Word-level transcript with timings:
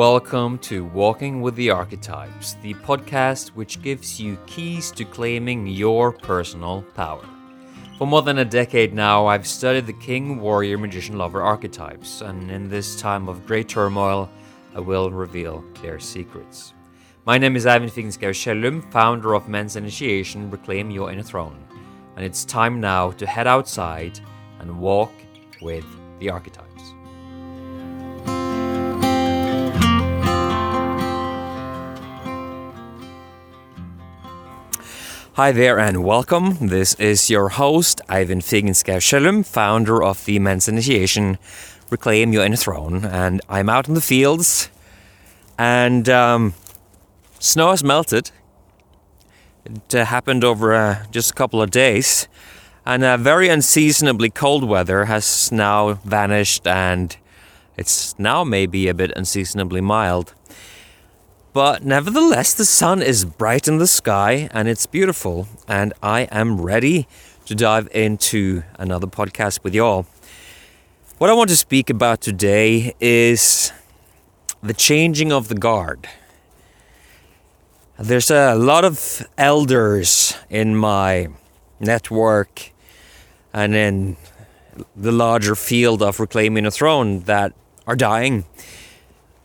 Welcome 0.00 0.56
to 0.60 0.86
Walking 0.86 1.42
with 1.42 1.56
the 1.56 1.68
Archetypes, 1.68 2.54
the 2.62 2.72
podcast 2.72 3.48
which 3.48 3.82
gives 3.82 4.18
you 4.18 4.38
keys 4.46 4.90
to 4.92 5.04
claiming 5.04 5.66
your 5.66 6.10
personal 6.10 6.80
power. 6.94 7.22
For 7.98 8.06
more 8.06 8.22
than 8.22 8.38
a 8.38 8.44
decade 8.46 8.94
now, 8.94 9.26
I've 9.26 9.46
studied 9.46 9.86
the 9.86 9.92
king, 9.92 10.40
warrior, 10.40 10.78
magician, 10.78 11.18
lover 11.18 11.42
archetypes, 11.42 12.22
and 12.22 12.50
in 12.50 12.70
this 12.70 12.98
time 12.98 13.28
of 13.28 13.44
great 13.44 13.68
turmoil, 13.68 14.30
I 14.74 14.80
will 14.80 15.10
reveal 15.10 15.62
their 15.82 15.98
secrets. 15.98 16.72
My 17.26 17.36
name 17.36 17.54
is 17.54 17.66
Ivan 17.66 17.90
Figenschou 17.90 18.34
Shellum, 18.34 18.80
founder 18.90 19.34
of 19.34 19.50
Men's 19.50 19.76
Initiation 19.76 20.50
Reclaim 20.50 20.90
Your 20.90 21.12
Inner 21.12 21.22
Throne, 21.22 21.62
and 22.16 22.24
it's 22.24 22.46
time 22.46 22.80
now 22.80 23.10
to 23.10 23.26
head 23.26 23.46
outside 23.46 24.18
and 24.60 24.80
walk 24.80 25.12
with 25.60 25.84
the 26.20 26.30
archetypes. 26.30 26.69
Hi 35.40 35.52
there 35.52 35.78
and 35.78 36.04
welcome. 36.04 36.68
This 36.68 36.92
is 36.96 37.30
your 37.30 37.48
host, 37.48 38.02
Ivan 38.10 38.40
Figenschou 38.40 39.46
founder 39.46 40.02
of 40.02 40.22
the 40.26 40.38
Men's 40.38 40.68
Initiation 40.68 41.38
Reclaim 41.88 42.34
Your 42.34 42.44
Inner 42.44 42.56
Throne. 42.56 43.06
And 43.06 43.40
I'm 43.48 43.70
out 43.70 43.88
in 43.88 43.94
the 43.94 44.02
fields 44.02 44.68
and 45.56 46.10
um, 46.10 46.52
snow 47.38 47.70
has 47.70 47.82
melted. 47.82 48.32
It 49.64 49.94
uh, 49.94 50.04
happened 50.04 50.44
over 50.44 50.74
uh, 50.74 51.06
just 51.10 51.30
a 51.30 51.34
couple 51.34 51.62
of 51.62 51.70
days. 51.70 52.28
And 52.84 53.02
uh, 53.02 53.16
very 53.16 53.48
unseasonably 53.48 54.28
cold 54.28 54.64
weather 54.64 55.06
has 55.06 55.50
now 55.50 55.94
vanished 56.04 56.66
and 56.66 57.16
it's 57.78 58.14
now 58.18 58.44
maybe 58.44 58.88
a 58.88 58.94
bit 58.94 59.10
unseasonably 59.16 59.80
mild. 59.80 60.34
But 61.52 61.84
nevertheless, 61.84 62.54
the 62.54 62.64
sun 62.64 63.02
is 63.02 63.24
bright 63.24 63.66
in 63.66 63.78
the 63.78 63.88
sky 63.88 64.48
and 64.52 64.68
it's 64.68 64.86
beautiful, 64.86 65.48
and 65.66 65.92
I 66.00 66.22
am 66.30 66.60
ready 66.60 67.08
to 67.46 67.56
dive 67.56 67.88
into 67.92 68.62
another 68.78 69.08
podcast 69.08 69.64
with 69.64 69.74
y'all. 69.74 70.06
What 71.18 71.28
I 71.28 71.32
want 71.32 71.50
to 71.50 71.56
speak 71.56 71.90
about 71.90 72.20
today 72.20 72.94
is 73.00 73.72
the 74.62 74.72
changing 74.72 75.32
of 75.32 75.48
the 75.48 75.56
guard. 75.56 76.08
There's 77.98 78.30
a 78.30 78.54
lot 78.54 78.84
of 78.84 79.26
elders 79.36 80.36
in 80.48 80.76
my 80.76 81.30
network 81.80 82.70
and 83.52 83.74
in 83.74 84.16
the 84.94 85.10
larger 85.10 85.56
field 85.56 86.00
of 86.00 86.20
reclaiming 86.20 86.64
a 86.64 86.70
throne 86.70 87.20
that 87.22 87.52
are 87.88 87.96
dying 87.96 88.44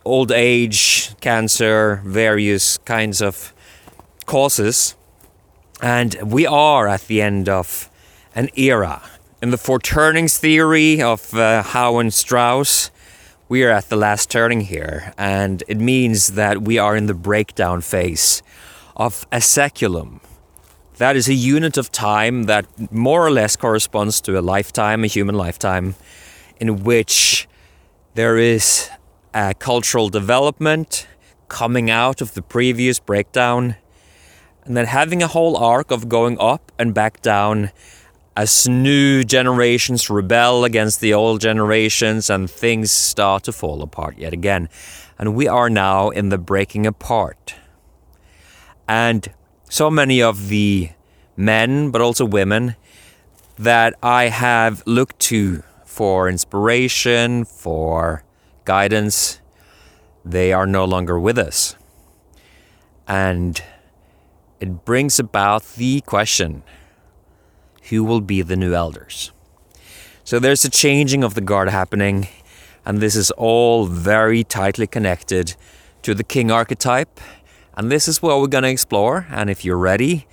old 0.06 0.30
age, 0.30 1.14
cancer, 1.20 2.00
various 2.04 2.78
kinds 2.78 3.20
of 3.20 3.52
causes. 4.24 4.94
And 5.82 6.14
we 6.22 6.46
are 6.46 6.88
at 6.88 7.02
the 7.08 7.20
end 7.20 7.48
of 7.48 7.90
an 8.34 8.48
era. 8.56 9.02
In 9.42 9.50
the 9.50 9.58
four 9.58 9.78
turnings 9.78 10.38
theory 10.38 11.02
of 11.02 11.34
uh, 11.34 11.62
Howe 11.62 11.98
and 11.98 12.14
Strauss, 12.14 12.90
we 13.48 13.62
are 13.64 13.70
at 13.70 13.88
the 13.90 13.96
last 13.96 14.30
turning 14.30 14.62
here, 14.62 15.12
and 15.18 15.62
it 15.68 15.78
means 15.78 16.28
that 16.28 16.62
we 16.62 16.78
are 16.78 16.96
in 16.96 17.06
the 17.06 17.14
breakdown 17.14 17.80
phase 17.80 18.42
of 18.96 19.26
a 19.30 19.38
saeculum. 19.38 20.20
That 20.96 21.14
is 21.14 21.28
a 21.28 21.34
unit 21.34 21.76
of 21.76 21.92
time 21.92 22.44
that 22.44 22.66
more 22.90 23.24
or 23.24 23.30
less 23.30 23.54
corresponds 23.54 24.20
to 24.22 24.38
a 24.38 24.40
lifetime, 24.40 25.04
a 25.04 25.06
human 25.06 25.34
lifetime, 25.34 25.94
in 26.58 26.82
which 26.82 27.46
there 28.14 28.38
is 28.38 28.88
uh, 29.36 29.52
cultural 29.58 30.08
development 30.08 31.06
coming 31.48 31.90
out 31.90 32.22
of 32.22 32.32
the 32.32 32.40
previous 32.40 32.98
breakdown, 32.98 33.76
and 34.64 34.74
then 34.74 34.86
having 34.86 35.22
a 35.22 35.26
whole 35.26 35.58
arc 35.58 35.90
of 35.90 36.08
going 36.08 36.38
up 36.40 36.72
and 36.78 36.94
back 36.94 37.20
down 37.20 37.70
as 38.34 38.66
new 38.66 39.22
generations 39.22 40.08
rebel 40.08 40.64
against 40.64 41.00
the 41.00 41.12
old 41.12 41.42
generations 41.42 42.30
and 42.30 42.50
things 42.50 42.90
start 42.90 43.44
to 43.44 43.52
fall 43.52 43.82
apart 43.82 44.16
yet 44.16 44.32
again. 44.32 44.70
And 45.18 45.34
we 45.34 45.46
are 45.46 45.68
now 45.68 46.08
in 46.08 46.30
the 46.30 46.38
breaking 46.38 46.86
apart. 46.86 47.54
And 48.88 49.30
so 49.68 49.90
many 49.90 50.22
of 50.22 50.48
the 50.48 50.90
men, 51.36 51.90
but 51.90 52.00
also 52.00 52.24
women, 52.24 52.74
that 53.58 53.94
I 54.02 54.28
have 54.28 54.82
looked 54.86 55.18
to 55.30 55.62
for 55.84 56.26
inspiration, 56.26 57.44
for 57.44 58.22
guidance, 58.66 59.40
they 60.24 60.52
are 60.52 60.66
no 60.66 60.84
longer 60.84 61.18
with 61.18 61.38
us. 61.38 61.74
And 63.08 63.62
it 64.60 64.84
brings 64.84 65.18
about 65.18 65.64
the 65.76 66.02
question 66.02 66.62
who 67.88 68.04
will 68.04 68.20
be 68.20 68.42
the 68.42 68.56
new 68.56 68.74
elders? 68.74 69.32
So 70.24 70.38
there's 70.38 70.64
a 70.64 70.70
changing 70.70 71.22
of 71.22 71.34
the 71.34 71.40
guard 71.40 71.68
happening, 71.68 72.28
and 72.84 72.98
this 72.98 73.14
is 73.14 73.30
all 73.32 73.86
very 73.86 74.42
tightly 74.42 74.86
connected 74.86 75.54
to 76.02 76.14
the 76.14 76.24
king 76.24 76.50
archetype. 76.50 77.20
And 77.76 77.92
this 77.92 78.08
is 78.08 78.22
what 78.22 78.40
we're 78.40 78.48
going 78.48 78.64
to 78.64 78.70
explore. 78.70 79.26
And 79.30 79.50
if 79.50 79.64
you're 79.64 79.78
ready, 79.78 80.26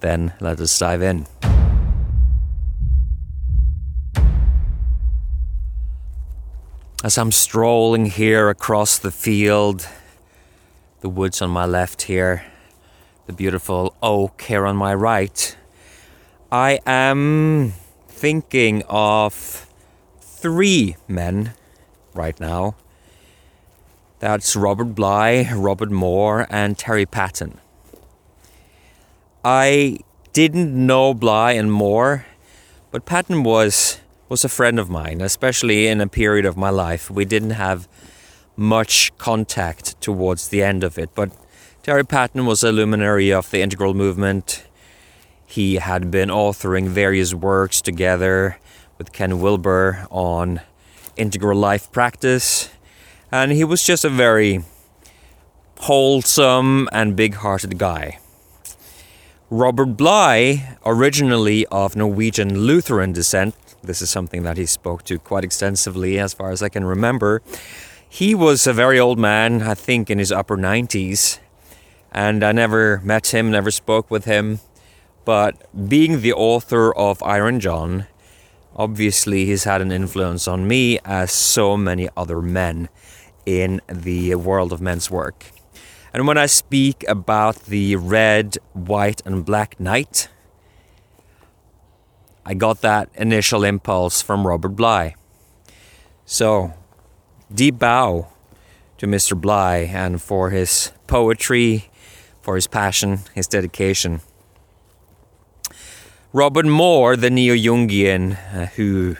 then 0.00 0.32
let 0.40 0.60
us 0.60 0.76
dive 0.78 1.02
in. 1.02 1.26
As 7.06 7.18
I'm 7.18 7.30
strolling 7.30 8.06
here 8.06 8.48
across 8.48 8.98
the 8.98 9.12
field, 9.12 9.86
the 11.02 11.08
woods 11.08 11.40
on 11.40 11.50
my 11.50 11.64
left 11.64 12.02
here, 12.02 12.44
the 13.26 13.32
beautiful 13.32 13.94
oak 14.02 14.42
here 14.42 14.66
on 14.66 14.74
my 14.74 14.92
right, 14.92 15.56
I 16.50 16.80
am 16.84 17.74
thinking 18.08 18.82
of 18.88 19.68
three 20.20 20.96
men 21.06 21.52
right 22.12 22.40
now. 22.40 22.74
That's 24.18 24.56
Robert 24.56 24.96
Bly, 24.96 25.48
Robert 25.54 25.92
Moore, 25.92 26.48
and 26.50 26.76
Terry 26.76 27.06
Patten. 27.06 27.60
I 29.44 30.00
didn't 30.32 30.74
know 30.74 31.14
Bly 31.14 31.52
and 31.52 31.70
Moore, 31.70 32.26
but 32.90 33.06
Patten 33.06 33.44
was 33.44 34.00
was 34.28 34.44
a 34.44 34.48
friend 34.48 34.78
of 34.78 34.90
mine, 34.90 35.20
especially 35.20 35.86
in 35.86 36.00
a 36.00 36.08
period 36.08 36.44
of 36.44 36.56
my 36.56 36.70
life. 36.70 37.10
We 37.10 37.24
didn't 37.24 37.50
have 37.50 37.88
much 38.56 39.16
contact 39.18 40.00
towards 40.00 40.48
the 40.48 40.62
end 40.62 40.82
of 40.82 40.98
it, 40.98 41.10
but 41.14 41.30
Terry 41.82 42.04
Patten 42.04 42.46
was 42.46 42.64
a 42.64 42.72
luminary 42.72 43.32
of 43.32 43.50
the 43.50 43.62
integral 43.62 43.94
movement. 43.94 44.66
He 45.46 45.76
had 45.76 46.10
been 46.10 46.28
authoring 46.28 46.88
various 46.88 47.32
works 47.32 47.80
together 47.80 48.58
with 48.98 49.12
Ken 49.12 49.40
Wilber 49.40 50.06
on 50.10 50.60
integral 51.16 51.58
life 51.58 51.92
practice, 51.92 52.70
and 53.30 53.52
he 53.52 53.62
was 53.62 53.84
just 53.84 54.04
a 54.04 54.10
very 54.10 54.64
wholesome 55.80 56.88
and 56.90 57.14
big 57.14 57.34
hearted 57.34 57.78
guy. 57.78 58.18
Robert 59.50 59.96
Bly, 59.96 60.76
originally 60.84 61.66
of 61.66 61.94
Norwegian 61.94 62.66
Lutheran 62.66 63.12
descent, 63.12 63.54
this 63.86 64.02
is 64.02 64.10
something 64.10 64.42
that 64.42 64.56
he 64.56 64.66
spoke 64.66 65.04
to 65.04 65.18
quite 65.18 65.44
extensively, 65.44 66.18
as 66.18 66.34
far 66.34 66.50
as 66.50 66.62
I 66.62 66.68
can 66.68 66.84
remember. 66.84 67.42
He 68.08 68.34
was 68.34 68.66
a 68.66 68.72
very 68.72 68.98
old 69.00 69.18
man, 69.18 69.62
I 69.62 69.74
think 69.74 70.10
in 70.10 70.18
his 70.18 70.30
upper 70.32 70.56
90s, 70.56 71.38
and 72.12 72.44
I 72.44 72.52
never 72.52 73.00
met 73.02 73.34
him, 73.34 73.50
never 73.50 73.70
spoke 73.70 74.10
with 74.10 74.24
him. 74.24 74.60
But 75.24 75.66
being 75.88 76.20
the 76.20 76.32
author 76.32 76.94
of 76.94 77.22
Iron 77.22 77.58
John, 77.58 78.06
obviously 78.76 79.46
he's 79.46 79.64
had 79.64 79.80
an 79.80 79.90
influence 79.90 80.46
on 80.46 80.68
me, 80.68 80.98
as 81.04 81.32
so 81.32 81.76
many 81.76 82.08
other 82.16 82.40
men 82.40 82.88
in 83.44 83.80
the 83.88 84.34
world 84.36 84.72
of 84.72 84.80
men's 84.80 85.10
work. 85.10 85.46
And 86.12 86.26
when 86.26 86.38
I 86.38 86.46
speak 86.46 87.04
about 87.08 87.64
the 87.64 87.96
red, 87.96 88.56
white, 88.72 89.20
and 89.26 89.44
black 89.44 89.78
knight, 89.78 90.28
I 92.48 92.54
got 92.54 92.80
that 92.82 93.08
initial 93.16 93.64
impulse 93.64 94.22
from 94.22 94.46
Robert 94.46 94.76
Bly. 94.76 95.16
So, 96.24 96.74
deep 97.52 97.80
bow 97.80 98.28
to 98.98 99.08
Mr. 99.08 99.38
Bly 99.38 99.78
and 99.78 100.22
for 100.22 100.50
his 100.50 100.92
poetry, 101.08 101.90
for 102.40 102.54
his 102.54 102.68
passion, 102.68 103.18
his 103.34 103.48
dedication. 103.48 104.20
Robert 106.32 106.66
Moore, 106.66 107.16
the 107.16 107.30
neo 107.30 107.56
Jungian, 107.56 108.38
uh, 108.54 108.66
who 108.76 109.16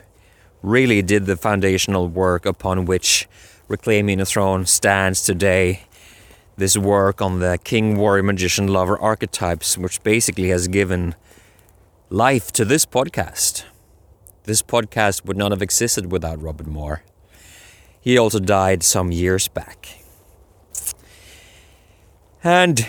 really 0.62 1.02
did 1.02 1.26
the 1.26 1.37
foundational 1.37 2.06
work 2.06 2.46
upon 2.46 2.84
which 2.84 3.26
Reclaiming 3.67 4.19
the 4.19 4.25
Throne 4.25 4.67
stands 4.67 5.22
today. 5.22 5.81
This 6.56 6.79
work 6.79 7.20
on 7.20 7.40
the 7.40 7.58
king, 7.64 7.96
warrior, 7.96 8.22
magician, 8.22 8.69
lover 8.69 8.96
archetypes, 8.96 9.76
which 9.76 10.00
basically 10.05 10.50
has 10.50 10.69
given 10.69 11.17
life 12.11 12.53
to 12.53 12.64
this 12.64 12.87
podcast. 12.87 13.64
This 14.44 14.62
podcast 14.62 15.25
would 15.25 15.37
not 15.37 15.50
have 15.50 15.61
existed 15.61 16.12
without 16.12 16.41
Robert 16.41 16.69
Moore. 16.69 17.03
He 18.00 18.17
also 18.17 18.38
died 18.38 18.85
some 18.85 19.11
years 19.11 19.49
back. 19.49 19.88
And 22.44 22.87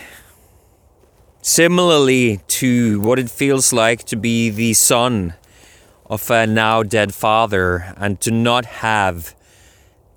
similarly 1.42 2.42
to 2.48 3.02
what 3.02 3.18
it 3.18 3.32
feels 3.32 3.74
like 3.74 4.04
to 4.04 4.16
be 4.16 4.52
the 4.52 4.74
son 4.74 5.34
of 6.06 6.30
a 6.30 6.46
now 6.46 6.84
dead 6.84 7.12
father 7.16 7.96
and 7.98 8.22
to 8.22 8.30
not 8.30 8.66
have 8.66 9.36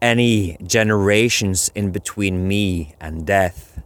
any 0.02 0.58
generations 0.62 1.70
in 1.74 1.90
between 1.90 2.46
me 2.46 2.94
and 3.00 3.26
death, 3.26 3.82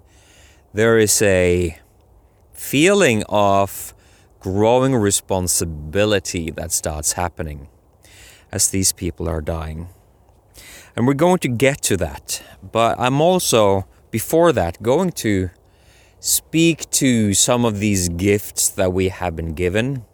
there 0.73 0.99
is 0.99 1.23
a 1.23 1.79
feeling 2.53 3.23
of 3.29 3.94
growing 4.44 4.94
responsibility 4.94 6.50
that 6.50 6.70
starts 6.70 7.12
happening 7.14 7.67
as 8.52 8.69
these 8.69 8.93
people 8.93 9.26
are 9.26 9.41
dying. 9.41 9.88
And 10.94 11.06
we're 11.06 11.14
going 11.14 11.38
to 11.38 11.49
get 11.49 11.81
to 11.85 11.96
that, 11.96 12.43
but 12.61 13.00
I'm 13.00 13.23
also, 13.23 13.87
before 14.11 14.52
that, 14.52 14.82
going 14.82 15.12
to 15.12 15.49
speak 16.20 16.91
to 16.91 17.32
some 17.32 17.64
of 17.64 17.79
these 17.79 18.11
gifts 18.11 18.69
that 18.69 18.93
we 18.93 19.08
have 19.08 19.35
been 19.35 19.55
given 19.55 20.05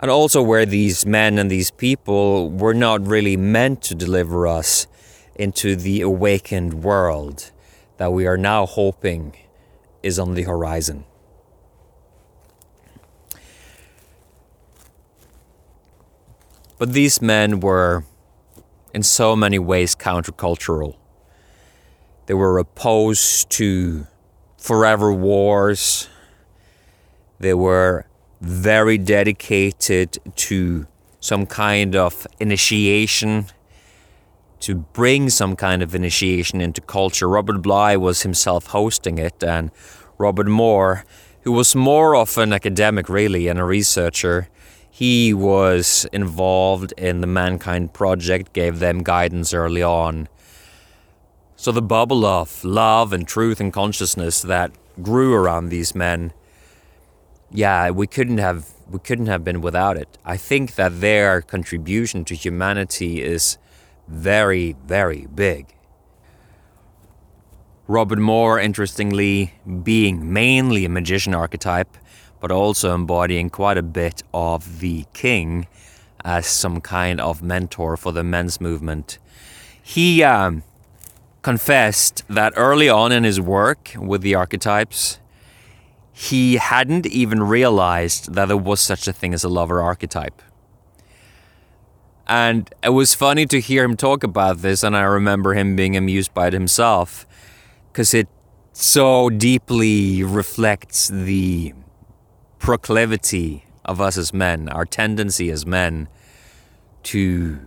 and 0.00 0.10
also 0.10 0.40
where 0.40 0.64
these 0.64 1.04
men 1.04 1.38
and 1.38 1.50
these 1.50 1.70
people 1.70 2.50
were 2.50 2.72
not 2.72 3.06
really 3.06 3.36
meant 3.36 3.82
to 3.82 3.94
deliver 3.94 4.46
us 4.46 4.86
into 5.34 5.76
the 5.76 6.00
awakened 6.00 6.72
world 6.82 7.50
that 7.98 8.14
we 8.14 8.26
are 8.26 8.38
now 8.38 8.64
hoping 8.64 9.36
is 10.02 10.18
on 10.18 10.32
the 10.32 10.44
horizon. 10.44 11.04
But 16.78 16.92
these 16.92 17.22
men 17.22 17.60
were, 17.60 18.04
in 18.92 19.02
so 19.02 19.34
many 19.34 19.58
ways, 19.58 19.94
countercultural. 19.94 20.96
They 22.26 22.34
were 22.34 22.58
opposed 22.58 23.50
to 23.50 24.06
forever 24.58 25.12
wars. 25.12 26.08
They 27.38 27.54
were 27.54 28.06
very 28.40 28.98
dedicated 28.98 30.18
to 30.36 30.86
some 31.20 31.46
kind 31.46 31.96
of 31.96 32.26
initiation, 32.38 33.46
to 34.60 34.74
bring 34.74 35.30
some 35.30 35.56
kind 35.56 35.82
of 35.82 35.94
initiation 35.94 36.60
into 36.60 36.80
culture. 36.80 37.28
Robert 37.28 37.62
Bly 37.62 37.96
was 37.96 38.22
himself 38.22 38.66
hosting 38.66 39.18
it, 39.18 39.42
and 39.42 39.70
Robert 40.18 40.46
Moore, 40.46 41.04
who 41.42 41.52
was 41.52 41.74
more 41.74 42.14
of 42.14 42.36
an 42.38 42.52
academic, 42.52 43.08
really, 43.08 43.48
and 43.48 43.58
a 43.58 43.64
researcher, 43.64 44.48
he 44.96 45.34
was 45.34 46.06
involved 46.12 46.92
in 46.96 47.20
the 47.20 47.26
Mankind 47.26 47.92
Project, 47.92 48.52
gave 48.52 48.78
them 48.78 49.02
guidance 49.02 49.52
early 49.52 49.82
on. 49.82 50.28
So 51.56 51.70
the 51.72 51.82
bubble 51.82 52.24
of 52.24 52.64
love 52.64 53.12
and 53.12 53.26
truth 53.28 53.60
and 53.60 53.72
consciousness 53.72 54.42
that 54.42 54.72
grew 55.02 55.34
around 55.34 55.68
these 55.68 55.94
men 55.94 56.32
yeah, 57.50 57.90
we 57.90 58.06
couldn't 58.06 58.38
have 58.38 58.72
we 58.88 58.98
couldn't 58.98 59.26
have 59.26 59.42
been 59.42 59.60
without 59.60 59.96
it. 59.96 60.18
I 60.24 60.36
think 60.36 60.76
that 60.76 61.00
their 61.00 61.42
contribution 61.42 62.24
to 62.26 62.34
humanity 62.34 63.22
is 63.22 63.58
very, 64.06 64.76
very 64.86 65.26
big. 65.34 65.74
Robert 67.88 68.18
Moore, 68.18 68.58
interestingly, 68.60 69.54
being 69.82 70.32
mainly 70.32 70.84
a 70.84 70.88
magician 70.88 71.34
archetype, 71.34 71.96
but 72.40 72.50
also 72.50 72.94
embodying 72.94 73.50
quite 73.50 73.78
a 73.78 73.82
bit 73.82 74.22
of 74.32 74.80
the 74.80 75.04
king 75.12 75.66
as 76.24 76.46
some 76.46 76.80
kind 76.80 77.20
of 77.20 77.42
mentor 77.42 77.96
for 77.96 78.12
the 78.12 78.24
men's 78.24 78.60
movement. 78.60 79.18
He 79.82 80.22
um, 80.22 80.64
confessed 81.42 82.24
that 82.28 82.52
early 82.56 82.88
on 82.88 83.12
in 83.12 83.22
his 83.22 83.40
work 83.40 83.92
with 83.96 84.22
the 84.22 84.34
archetypes, 84.34 85.20
he 86.12 86.56
hadn't 86.56 87.06
even 87.06 87.42
realized 87.42 88.34
that 88.34 88.48
there 88.48 88.56
was 88.56 88.80
such 88.80 89.06
a 89.06 89.12
thing 89.12 89.32
as 89.34 89.44
a 89.44 89.48
lover 89.48 89.80
archetype. 89.80 90.42
And 92.26 92.68
it 92.82 92.88
was 92.88 93.14
funny 93.14 93.46
to 93.46 93.60
hear 93.60 93.84
him 93.84 93.96
talk 93.96 94.24
about 94.24 94.58
this, 94.58 94.82
and 94.82 94.96
I 94.96 95.02
remember 95.02 95.54
him 95.54 95.76
being 95.76 95.96
amused 95.96 96.34
by 96.34 96.48
it 96.48 96.52
himself, 96.52 97.24
because 97.92 98.12
it 98.12 98.28
so 98.72 99.30
deeply 99.30 100.24
reflects 100.24 101.08
the 101.08 101.72
proclivity 102.66 103.64
of 103.84 104.00
us 104.00 104.18
as 104.18 104.34
men, 104.34 104.68
our 104.68 104.84
tendency 104.84 105.50
as 105.50 105.64
men 105.64 106.08
to 107.02 107.60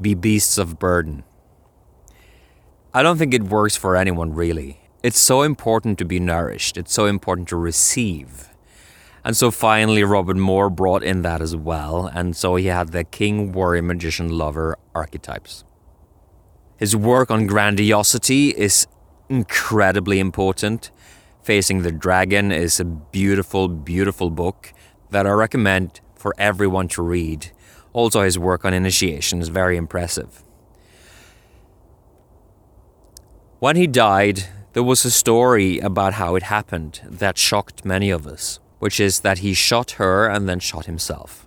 be 0.00 0.14
beasts 0.14 0.56
of 0.56 0.78
burden. 0.78 1.24
I 2.94 3.02
don't 3.02 3.18
think 3.18 3.34
it 3.34 3.42
works 3.42 3.76
for 3.76 3.96
anyone 3.96 4.32
really 4.32 4.82
it's 5.02 5.18
so 5.18 5.42
important 5.42 5.98
to 5.98 6.04
be 6.04 6.20
nourished. 6.20 6.76
It's 6.76 6.92
so 6.92 7.06
important 7.06 7.48
to 7.48 7.56
receive. 7.56 8.48
And 9.24 9.36
so 9.36 9.50
finally, 9.50 10.04
Robert 10.04 10.36
Moore 10.36 10.70
brought 10.70 11.02
in 11.02 11.22
that 11.22 11.40
as 11.40 11.56
well. 11.56 12.06
And 12.06 12.36
so 12.36 12.56
he 12.56 12.66
had 12.66 12.88
the 12.88 13.04
king, 13.04 13.52
warrior, 13.52 13.82
magician, 13.82 14.28
lover 14.28 14.76
archetypes. 14.94 15.64
His 16.76 16.96
work 16.96 17.30
on 17.30 17.46
grandiosity 17.46 18.50
is 18.50 18.86
incredibly 19.28 20.18
important. 20.18 20.90
Facing 21.42 21.82
the 21.82 21.90
Dragon 21.90 22.52
is 22.52 22.78
a 22.78 22.84
beautiful, 22.84 23.66
beautiful 23.66 24.30
book 24.30 24.72
that 25.10 25.26
I 25.26 25.30
recommend 25.30 26.00
for 26.14 26.34
everyone 26.38 26.86
to 26.88 27.02
read. 27.02 27.50
Also, 27.92 28.22
his 28.22 28.38
work 28.38 28.64
on 28.64 28.72
initiation 28.72 29.40
is 29.40 29.48
very 29.48 29.76
impressive. 29.76 30.44
When 33.58 33.74
he 33.74 33.88
died, 33.88 34.44
there 34.72 34.84
was 34.84 35.04
a 35.04 35.10
story 35.10 35.80
about 35.80 36.14
how 36.14 36.36
it 36.36 36.44
happened 36.44 37.00
that 37.04 37.36
shocked 37.36 37.84
many 37.84 38.10
of 38.10 38.24
us, 38.24 38.60
which 38.78 39.00
is 39.00 39.20
that 39.20 39.38
he 39.38 39.52
shot 39.52 39.92
her 39.92 40.28
and 40.28 40.48
then 40.48 40.60
shot 40.60 40.86
himself. 40.86 41.46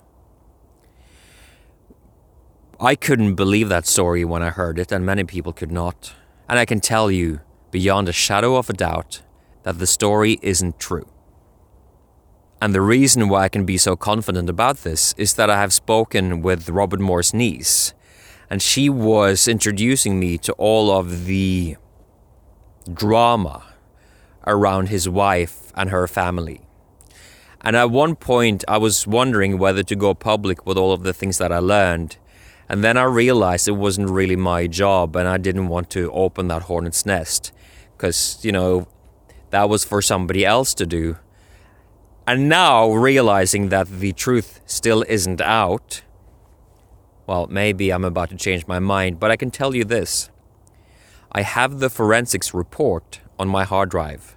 I 2.82 2.96
couldn't 2.96 3.36
believe 3.36 3.70
that 3.70 3.88
story 3.88 4.26
when 4.26 4.44
I 4.44 4.50
heard 4.50 4.78
it, 4.78 4.92
and 4.92 5.06
many 5.06 5.24
people 5.24 5.54
could 5.54 5.72
not. 5.72 6.14
And 6.50 6.60
I 6.60 6.66
can 6.66 6.82
tell 6.82 7.10
you, 7.10 7.40
beyond 7.72 8.10
a 8.10 8.14
shadow 8.14 8.58
of 8.58 8.70
a 8.70 8.74
doubt, 8.74 9.22
that 9.66 9.80
the 9.80 9.88
story 9.88 10.38
isn't 10.44 10.80
true. 10.80 11.10
And 12.62 12.74
the 12.74 12.82
reason 12.82 13.28
why 13.28 13.44
I 13.44 13.50
can 13.50 13.66
be 13.66 13.78
so 13.78 13.96
confident 13.96 14.48
about 14.48 14.78
this 14.78 15.14
is 15.18 15.34
that 15.34 15.50
I 15.50 15.60
have 15.60 15.74
spoken 15.74 16.42
with 16.42 16.70
Robert 16.70 17.00
Moore's 17.00 17.34
niece, 17.34 17.94
and 18.48 18.62
she 18.62 18.90
was 18.90 19.48
introducing 19.48 20.20
me 20.20 20.38
to 20.38 20.54
all 20.54 20.92
of 20.92 21.26
the 21.26 21.78
drama 22.94 23.64
around 24.46 24.90
his 24.90 25.10
wife 25.10 25.74
and 25.76 25.90
her 25.90 26.08
family. 26.08 26.62
And 27.62 27.76
at 27.76 27.90
one 27.90 28.16
point, 28.16 28.64
I 28.68 28.78
was 28.78 29.08
wondering 29.08 29.58
whether 29.58 29.82
to 29.82 29.96
go 29.96 30.14
public 30.14 30.68
with 30.68 30.78
all 30.78 30.94
of 30.94 31.02
the 31.02 31.14
things 31.14 31.40
that 31.40 31.52
I 31.52 31.58
learned. 31.58 32.18
And 32.70 32.84
then 32.84 32.98
I 32.98 33.04
realized 33.04 33.68
it 33.68 33.72
wasn't 33.72 34.12
really 34.12 34.36
my 34.36 34.68
job, 34.68 35.16
and 35.16 35.28
I 35.28 35.38
didn't 35.38 35.70
want 35.70 35.90
to 35.92 36.12
open 36.12 36.48
that 36.50 36.64
hornet's 36.64 37.06
nest 37.06 37.52
because, 37.98 38.38
you 38.44 38.52
know, 38.52 38.88
that 39.56 39.70
was 39.70 39.86
for 39.86 40.02
somebody 40.02 40.46
else 40.46 40.74
to 40.74 40.86
do. 40.86 41.16
And 42.28 42.50
now, 42.50 42.92
realizing 42.92 43.70
that 43.70 43.88
the 43.88 44.12
truth 44.12 44.60
still 44.66 45.06
isn't 45.08 45.40
out, 45.40 46.02
well, 47.26 47.48
maybe 47.48 47.90
I'm 47.90 48.04
about 48.04 48.32
to 48.32 48.36
change 48.36 48.68
my 48.68 48.80
mind, 48.80 49.18
but 49.18 49.32
I 49.32 49.38
can 49.38 49.52
tell 49.52 49.74
you 49.74 49.86
this 49.86 50.30
I 51.32 51.42
have 51.44 51.80
the 51.80 51.90
forensics 51.90 52.54
report 52.54 53.22
on 53.40 53.48
my 53.48 53.64
hard 53.64 53.90
drive. 53.92 54.36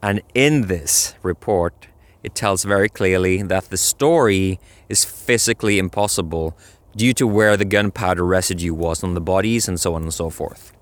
And 0.00 0.22
in 0.34 0.68
this 0.68 1.14
report, 1.24 1.88
it 2.22 2.36
tells 2.36 2.62
very 2.62 2.88
clearly 2.88 3.42
that 3.42 3.70
the 3.70 3.76
story 3.76 4.60
is 4.88 5.04
physically 5.04 5.80
impossible 5.80 6.56
due 6.94 7.12
to 7.14 7.26
where 7.26 7.56
the 7.56 7.64
gunpowder 7.64 8.24
residue 8.24 8.72
was 8.72 9.02
on 9.02 9.14
the 9.14 9.20
bodies 9.20 9.66
and 9.66 9.80
so 9.80 9.94
on 9.94 10.02
and 10.02 10.14
so 10.14 10.30
forth. 10.30 10.72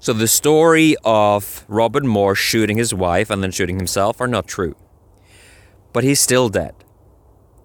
So 0.00 0.12
the 0.12 0.28
story 0.28 0.96
of 1.04 1.64
Robert 1.68 2.04
Moore 2.04 2.34
shooting 2.34 2.76
his 2.76 2.92
wife 2.92 3.30
and 3.30 3.42
then 3.42 3.50
shooting 3.50 3.76
himself 3.76 4.20
are 4.20 4.26
not 4.26 4.46
true. 4.46 4.74
But 5.92 6.04
he's 6.04 6.20
still 6.20 6.48
dead. 6.48 6.74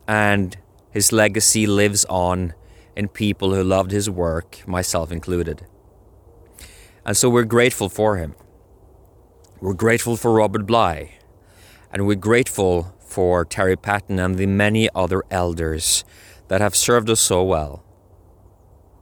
And 0.08 0.58
his 0.92 1.12
legacy 1.12 1.66
lives 1.66 2.06
on 2.06 2.54
in 2.96 3.08
people 3.08 3.54
who 3.54 3.63
loved 3.63 3.92
his 3.92 4.10
work, 4.10 4.68
myself 4.68 5.12
included. 5.12 5.66
And 7.06 7.16
so 7.16 7.30
we're 7.30 7.44
grateful 7.44 7.89
for 7.89 8.18
him. 8.18 8.36
We're 9.62 9.74
grateful 9.74 10.18
for 10.18 10.34
Robert 10.34 10.66
Bly. 10.66 11.18
And 11.92 12.06
we're 12.06 12.16
grateful 12.16 12.94
for 13.00 13.46
Terry 13.46 13.75
Patten 13.75 14.20
and 14.20 14.38
the 14.38 14.46
many 14.46 14.89
other 14.94 15.24
elders 15.32 16.04
that 16.50 16.62
have 16.62 16.75
served 16.75 17.10
us 17.10 17.20
so 17.20 17.44
well. 17.44 17.84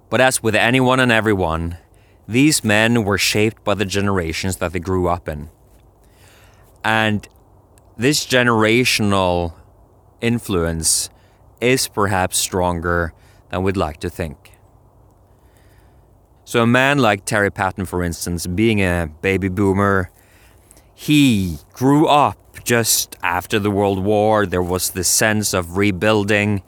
But 0.09 0.21
as 0.21 0.41
with 0.41 0.55
anyone 0.55 0.99
and 0.99 1.11
everyone, 1.11 1.77
these 2.27 2.63
men 2.63 3.03
were 3.03 3.17
shaped 3.17 3.63
by 3.63 3.73
the 3.75 3.85
generations 3.85 4.57
that 4.57 4.73
they 4.73 4.79
grew 4.79 5.07
up 5.07 5.27
in. 5.27 5.49
And 6.83 7.27
this 7.97 8.25
generational 8.25 9.53
influence 10.21 11.09
is 11.61 11.87
perhaps 11.87 12.37
stronger 12.37 13.13
than 13.49 13.63
we'd 13.63 13.77
like 13.77 13.97
to 14.01 14.09
think. 14.09 14.51
So, 16.43 16.61
a 16.61 16.67
man 16.67 16.99
like 16.99 17.25
Terry 17.25 17.51
Patten, 17.51 17.85
for 17.85 18.03
instance, 18.03 18.45
being 18.45 18.79
a 18.79 19.09
baby 19.21 19.49
boomer, 19.49 20.11
he 20.93 21.57
grew 21.73 22.05
up 22.07 22.63
just 22.63 23.15
after 23.23 23.57
the 23.57 23.71
World 23.71 24.03
War. 24.03 24.45
There 24.45 24.61
was 24.61 24.91
this 24.91 25.07
sense 25.07 25.55
of 25.55 25.75
rebuilding, 25.75 26.61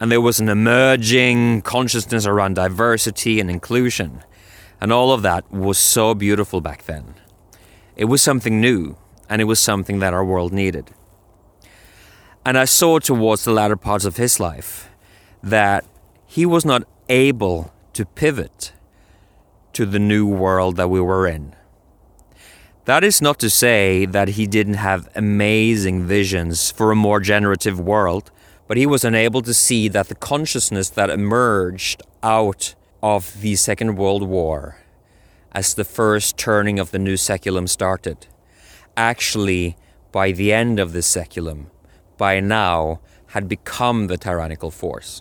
and 0.00 0.10
there 0.10 0.20
was 0.20 0.40
an 0.40 0.48
emerging 0.48 1.62
consciousness 1.62 2.26
around 2.26 2.54
diversity 2.54 3.38
and 3.38 3.48
inclusion. 3.48 4.24
And 4.80 4.92
all 4.92 5.12
of 5.12 5.22
that 5.22 5.50
was 5.50 5.78
so 5.78 6.14
beautiful 6.14 6.60
back 6.60 6.84
then. 6.84 7.14
It 7.96 8.06
was 8.06 8.22
something 8.22 8.60
new, 8.60 8.96
and 9.28 9.40
it 9.40 9.44
was 9.44 9.60
something 9.60 10.00
that 10.00 10.14
our 10.14 10.24
world 10.24 10.52
needed. 10.52 10.90
And 12.44 12.58
I 12.58 12.66
saw 12.66 12.98
towards 12.98 13.44
the 13.44 13.52
latter 13.52 13.76
parts 13.76 14.04
of 14.04 14.16
his 14.16 14.38
life 14.38 14.90
that 15.42 15.84
he 16.26 16.44
was 16.44 16.64
not 16.64 16.84
able 17.08 17.72
to 17.94 18.04
pivot 18.04 18.72
to 19.72 19.86
the 19.86 19.98
new 19.98 20.26
world 20.26 20.76
that 20.76 20.88
we 20.88 21.00
were 21.00 21.26
in. 21.26 21.54
That 22.84 23.02
is 23.02 23.22
not 23.22 23.38
to 23.38 23.48
say 23.48 24.04
that 24.04 24.28
he 24.28 24.46
didn't 24.46 24.74
have 24.74 25.08
amazing 25.14 26.06
visions 26.06 26.70
for 26.70 26.90
a 26.90 26.96
more 26.96 27.18
generative 27.18 27.80
world, 27.80 28.30
but 28.66 28.76
he 28.76 28.84
was 28.84 29.04
unable 29.04 29.40
to 29.42 29.54
see 29.54 29.88
that 29.88 30.08
the 30.08 30.14
consciousness 30.14 30.90
that 30.90 31.08
emerged 31.08 32.02
out 32.22 32.74
of 33.04 33.42
the 33.42 33.54
Second 33.54 33.96
World 33.96 34.22
War 34.22 34.78
as 35.52 35.74
the 35.74 35.84
first 35.84 36.38
turning 36.38 36.78
of 36.78 36.90
the 36.90 36.98
new 36.98 37.16
saeculum 37.16 37.68
started, 37.68 38.28
actually, 38.96 39.76
by 40.10 40.32
the 40.32 40.54
end 40.54 40.80
of 40.80 40.94
the 40.94 41.00
saeculum, 41.00 41.66
by 42.16 42.40
now, 42.40 43.02
had 43.26 43.46
become 43.46 44.06
the 44.06 44.16
tyrannical 44.16 44.70
force. 44.70 45.20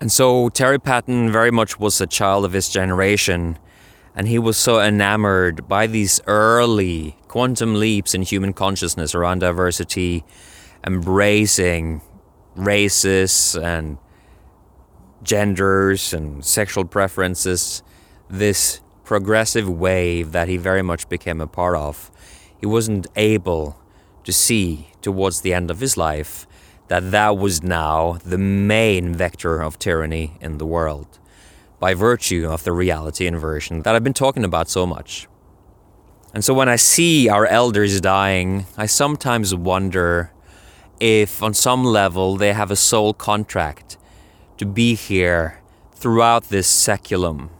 And 0.00 0.12
so 0.12 0.48
Terry 0.50 0.78
Patten 0.78 1.32
very 1.32 1.50
much 1.50 1.80
was 1.80 2.00
a 2.00 2.06
child 2.06 2.44
of 2.44 2.52
his 2.52 2.68
generation 2.68 3.58
and 4.14 4.28
he 4.28 4.38
was 4.38 4.56
so 4.56 4.80
enamored 4.80 5.66
by 5.66 5.88
these 5.88 6.20
early 6.28 7.16
quantum 7.26 7.74
leaps 7.74 8.14
in 8.14 8.22
human 8.22 8.52
consciousness 8.52 9.12
around 9.12 9.40
diversity, 9.40 10.24
embracing 10.86 12.00
races 12.54 13.56
and 13.56 13.98
genders 15.22 16.12
and 16.12 16.44
sexual 16.44 16.84
preferences, 16.84 17.82
this 18.28 18.80
progressive 19.04 19.68
wave 19.68 20.32
that 20.32 20.48
he 20.48 20.56
very 20.56 20.82
much 20.82 21.08
became 21.08 21.40
a 21.40 21.46
part 21.46 21.76
of. 21.76 22.10
He 22.60 22.66
wasn't 22.66 23.06
able 23.16 23.78
to 24.24 24.32
see 24.32 24.88
towards 25.00 25.40
the 25.40 25.54
end 25.54 25.70
of 25.70 25.80
his 25.80 25.96
life 25.96 26.46
that 26.88 27.10
that 27.10 27.36
was 27.36 27.62
now 27.62 28.18
the 28.24 28.38
main 28.38 29.14
vector 29.14 29.60
of 29.60 29.78
tyranny 29.78 30.36
in 30.40 30.58
the 30.58 30.66
world 30.66 31.18
by 31.80 31.94
virtue 31.94 32.48
of 32.48 32.64
the 32.64 32.72
reality 32.72 33.26
inversion 33.26 33.82
that 33.82 33.94
I've 33.94 34.04
been 34.04 34.12
talking 34.12 34.44
about 34.44 34.68
so 34.68 34.86
much. 34.86 35.28
And 36.34 36.44
so 36.44 36.52
when 36.52 36.68
I 36.68 36.76
see 36.76 37.28
our 37.28 37.46
elders 37.46 38.00
dying, 38.00 38.66
I 38.76 38.86
sometimes 38.86 39.54
wonder 39.54 40.32
if, 41.00 41.42
on 41.42 41.54
some 41.54 41.84
level, 41.84 42.36
they 42.36 42.52
have 42.52 42.70
a 42.70 42.76
soul 42.76 43.14
contract 43.14 43.96
to 44.58 44.66
be 44.66 44.94
here 44.94 45.60
throughout 45.94 46.44
this 46.44 46.68
saeculum. 46.68 47.50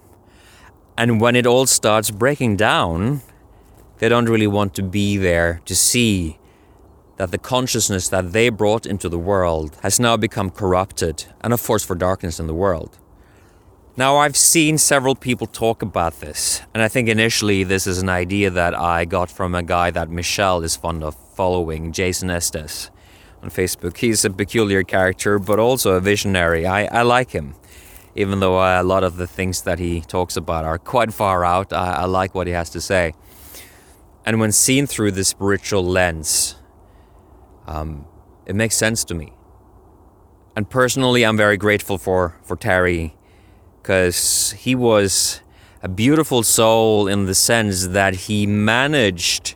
And 0.97 1.21
when 1.21 1.37
it 1.37 1.47
all 1.47 1.67
starts 1.67 2.11
breaking 2.11 2.57
down, 2.57 3.23
they 3.99 4.09
don't 4.09 4.29
really 4.29 4.47
want 4.47 4.75
to 4.75 4.83
be 4.83 5.17
there 5.17 5.61
to 5.65 5.75
see 5.75 6.39
that 7.17 7.33
the 7.33 7.39
consciousness 7.39 8.09
that 8.09 8.33
they 8.33 8.49
brought 8.49 8.87
into 8.87 9.09
the 9.09 9.19
world 9.19 9.77
has 9.83 9.99
now 9.99 10.17
become 10.17 10.51
corrupted 10.51 11.25
and 11.41 11.53
a 11.53 11.57
force 11.57 11.85
for 11.85 11.97
darkness 11.97 12.39
in 12.39 12.47
the 12.47 12.55
world. 12.55 12.99
Now, 13.97 14.19
I've 14.19 14.37
seen 14.37 14.79
several 14.79 15.17
people 15.17 15.49
talk 15.49 15.83
about 15.83 16.21
this, 16.21 16.63
and 16.73 16.81
I 16.81 16.87
think 16.87 17.09
initially 17.09 17.65
this 17.65 17.89
is 17.89 17.99
an 17.99 18.09
idea 18.09 18.49
that 18.51 18.73
I 18.73 19.05
got 19.05 19.29
from 19.29 19.57
a 19.57 19.63
guy 19.65 19.91
that 19.91 20.09
Michelle 20.09 20.63
is 20.63 20.77
fond 20.77 21.03
of 21.03 21.17
following, 21.35 21.91
Jason 21.91 22.31
Estes, 22.31 22.91
on 23.43 23.51
Facebook. 23.51 23.97
He's 23.97 24.25
a 24.25 24.31
peculiar 24.31 24.83
character, 24.83 25.39
but 25.39 25.59
also 25.59 25.93
a 25.93 26.01
visionary. 26.01 26.67
I, 26.67 26.85
I 26.87 27.03
like 27.03 27.31
him, 27.31 27.55
even 28.15 28.41
though 28.41 28.59
uh, 28.59 28.81
a 28.81 28.85
lot 28.85 29.05
of 29.05 29.17
the 29.17 29.27
things 29.27 29.63
that 29.63 29.79
he 29.79 30.01
talks 30.01 30.37
about 30.37 30.65
are 30.65 30.79
quite 30.79 31.13
far 31.13 31.45
out. 31.45 31.73
I, 31.73 32.03
I 32.03 32.05
like 32.05 32.35
what 32.35 32.47
he 32.47 32.53
has 32.53 32.71
to 32.71 32.81
say. 32.81 33.15
And 34.25 34.41
when 34.41 34.53
seen 34.53 34.87
through 34.87 35.13
the 35.13 35.25
spiritual 35.25 35.85
lens, 35.85 36.57
um, 37.67 38.07
it 38.47 38.55
makes 38.55 38.77
sense 38.77 39.05
to 39.05 39.15
me. 39.15 39.33
And 40.57 40.69
personally, 40.69 41.25
I'm 41.25 41.37
very 41.37 41.57
grateful 41.57 41.99
for, 41.99 42.37
for 42.43 42.57
Terry 42.57 43.15
because 43.81 44.53
he 44.53 44.75
was 44.75 45.41
a 45.83 45.89
beautiful 45.89 46.43
soul 46.43 47.07
in 47.07 47.27
the 47.27 47.35
sense 47.35 47.87
that 47.89 48.15
he 48.15 48.47
managed 48.47 49.55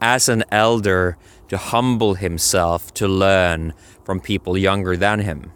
as 0.00 0.28
an 0.28 0.44
elder 0.50 1.18
to 1.48 1.56
humble 1.56 2.14
himself 2.14 2.92
to 2.94 3.08
learn 3.08 3.74
from 4.04 4.20
people 4.20 4.56
younger 4.56 4.96
than 4.96 5.20
him. 5.20 5.52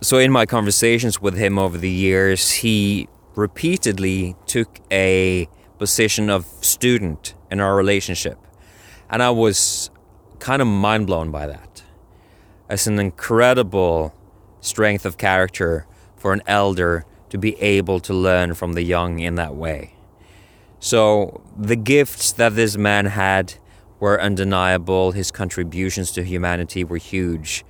So, 0.00 0.18
in 0.18 0.30
my 0.30 0.46
conversations 0.46 1.20
with 1.20 1.36
him 1.36 1.58
over 1.58 1.76
the 1.76 1.90
years, 1.90 2.50
he 2.52 3.08
repeatedly 3.34 4.36
took 4.46 4.80
a 4.90 5.48
position 5.78 6.30
of 6.30 6.46
student 6.60 7.34
in 7.50 7.60
our 7.60 7.74
relationship. 7.74 8.38
And 9.10 9.22
I 9.22 9.30
was 9.30 9.90
kind 10.38 10.62
of 10.62 10.68
mind 10.68 11.06
blown 11.06 11.30
by 11.30 11.46
that. 11.46 11.82
It's 12.70 12.86
an 12.86 12.98
incredible 12.98 14.14
strength 14.60 15.06
of 15.06 15.18
character 15.18 15.86
for 16.16 16.32
an 16.32 16.42
elder 16.46 17.04
to 17.30 17.38
be 17.38 17.60
able 17.60 18.00
to 18.00 18.14
learn 18.14 18.54
from 18.54 18.74
the 18.74 18.82
young 18.82 19.20
in 19.20 19.36
that 19.36 19.54
way. 19.54 19.94
So 20.80 21.42
the 21.56 21.76
gifts 21.76 22.32
that 22.32 22.54
this 22.54 22.76
man 22.76 23.06
had 23.06 23.54
were 24.00 24.20
undeniable, 24.20 25.12
his 25.12 25.30
contributions 25.30 26.12
to 26.12 26.22
humanity 26.22 26.84
were 26.84 26.98
huge. 26.98 27.64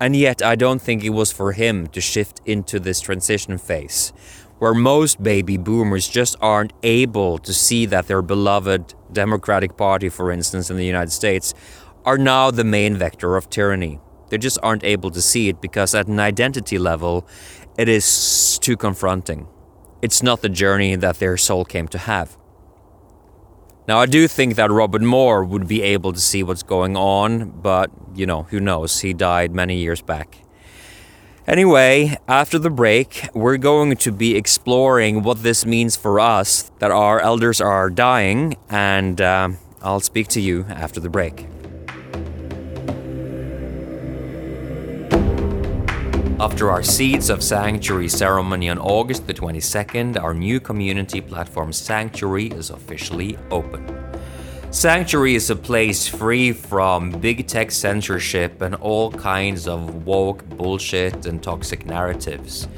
And 0.00 0.14
yet, 0.14 0.42
I 0.42 0.54
don't 0.54 0.80
think 0.80 1.02
it 1.02 1.10
was 1.10 1.32
for 1.32 1.52
him 1.52 1.88
to 1.88 2.00
shift 2.00 2.40
into 2.46 2.78
this 2.78 3.00
transition 3.00 3.58
phase, 3.58 4.12
where 4.58 4.74
most 4.74 5.22
baby 5.22 5.56
boomers 5.56 6.08
just 6.08 6.36
aren't 6.40 6.72
able 6.82 7.38
to 7.38 7.52
see 7.52 7.84
that 7.86 8.06
their 8.06 8.22
beloved 8.22 8.94
Democratic 9.12 9.76
Party, 9.76 10.08
for 10.08 10.30
instance, 10.30 10.70
in 10.70 10.76
the 10.76 10.86
United 10.86 11.10
States, 11.10 11.52
are 12.04 12.16
now 12.16 12.50
the 12.50 12.64
main 12.64 12.96
vector 12.96 13.36
of 13.36 13.50
tyranny. 13.50 13.98
They 14.30 14.38
just 14.38 14.58
aren't 14.62 14.84
able 14.84 15.10
to 15.10 15.20
see 15.20 15.48
it 15.48 15.60
because, 15.60 15.94
at 15.94 16.06
an 16.06 16.20
identity 16.20 16.78
level, 16.78 17.26
it 17.76 17.88
is 17.88 18.58
too 18.60 18.76
confronting. 18.76 19.48
It's 20.00 20.22
not 20.22 20.42
the 20.42 20.48
journey 20.48 20.94
that 20.94 21.18
their 21.18 21.36
soul 21.36 21.64
came 21.64 21.88
to 21.88 21.98
have. 21.98 22.37
Now, 23.88 24.00
I 24.00 24.04
do 24.04 24.28
think 24.28 24.56
that 24.56 24.70
Robert 24.70 25.00
Moore 25.00 25.42
would 25.42 25.66
be 25.66 25.80
able 25.80 26.12
to 26.12 26.20
see 26.20 26.42
what's 26.42 26.62
going 26.62 26.94
on, 26.94 27.48
but, 27.48 27.90
you 28.14 28.26
know, 28.26 28.42
who 28.42 28.60
knows? 28.60 29.00
He 29.00 29.14
died 29.14 29.54
many 29.54 29.78
years 29.78 30.02
back. 30.02 30.36
Anyway, 31.46 32.18
after 32.28 32.58
the 32.58 32.68
break, 32.68 33.26
we're 33.32 33.56
going 33.56 33.96
to 33.96 34.12
be 34.12 34.36
exploring 34.36 35.22
what 35.22 35.42
this 35.42 35.64
means 35.64 35.96
for 35.96 36.20
us 36.20 36.70
that 36.80 36.90
our 36.90 37.18
elders 37.20 37.62
are 37.62 37.88
dying, 37.88 38.56
and 38.68 39.22
uh, 39.22 39.48
I'll 39.80 40.00
speak 40.00 40.28
to 40.28 40.40
you 40.42 40.66
after 40.68 41.00
the 41.00 41.08
break. 41.08 41.46
After 46.40 46.70
our 46.70 46.84
Seeds 46.84 47.30
of 47.30 47.42
Sanctuary 47.42 48.08
ceremony 48.08 48.70
on 48.70 48.78
August 48.78 49.26
the 49.26 49.34
22nd, 49.34 50.22
our 50.22 50.32
new 50.32 50.60
community 50.60 51.20
platform 51.20 51.72
Sanctuary 51.72 52.46
is 52.46 52.70
officially 52.70 53.36
open. 53.50 53.84
Sanctuary 54.70 55.34
is 55.34 55.50
a 55.50 55.56
place 55.56 56.06
free 56.06 56.52
from 56.52 57.10
big 57.10 57.48
tech 57.48 57.72
censorship 57.72 58.62
and 58.62 58.76
all 58.76 59.10
kinds 59.10 59.66
of 59.66 60.06
woke 60.06 60.48
bullshit 60.50 61.26
and 61.26 61.42
toxic 61.42 61.84
narratives. 61.84 62.68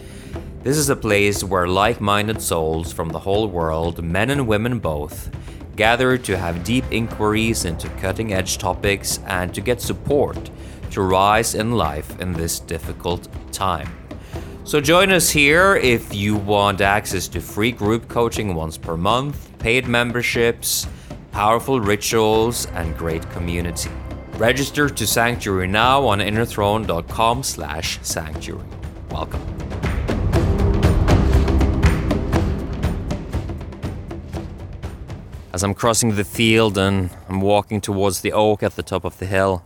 This 0.63 0.79
is 0.79 0.89
a 0.89 0.97
place 0.97 1.45
where 1.45 1.69
like 1.69 2.01
minded 2.01 2.41
souls 2.41 2.95
from 2.95 3.11
the 3.11 3.19
whole 3.19 3.47
world, 3.47 4.03
men 4.03 4.31
and 4.31 4.49
women 4.49 4.79
both, 4.79 5.29
gather 5.77 6.17
to 6.17 6.39
have 6.39 6.65
deep 6.65 6.87
inquiries 6.91 7.67
into 7.67 7.91
cutting 8.01 8.33
edge 8.33 8.57
topics 8.57 9.19
and 9.27 9.53
to 9.55 9.61
get 9.61 9.83
support 9.83 10.51
to 10.91 11.03
rise 11.03 11.55
in 11.55 11.73
life 11.73 12.19
in 12.21 12.33
this 12.33 12.61
difficult 12.61 13.29
time. 13.53 13.89
So 14.65 14.81
join 14.81 15.11
us 15.11 15.31
here 15.31 15.77
if 15.77 16.15
you 16.15 16.37
want 16.37 16.81
access 16.81 17.27
to 17.29 17.41
free 17.41 17.73
group 17.73 18.09
coaching 18.09 18.55
once 18.55 18.79
per 18.79 18.97
month, 18.97 19.59
paid 19.59 19.89
memberships, 19.89 20.87
powerful 21.33 21.81
rituals, 21.81 22.67
and 22.67 22.97
great 22.97 23.29
community. 23.31 23.91
Register 24.35 24.89
to 24.89 25.07
Sanctuary 25.07 25.67
now 25.67 26.07
on 26.07 26.21
innerthrone.com 26.21 27.43
slash 27.43 27.99
sanctuary. 28.03 28.65
Welcome. 29.11 29.43
As 35.53 35.65
I'm 35.65 35.75
crossing 35.75 36.15
the 36.15 36.25
field 36.25 36.79
and 36.79 37.11
I'm 37.29 37.41
walking 37.41 37.81
towards 37.81 38.21
the 38.21 38.33
oak 38.33 38.63
at 38.63 38.77
the 38.77 38.83
top 38.83 39.05
of 39.05 39.19
the 39.19 39.27
hill, 39.27 39.65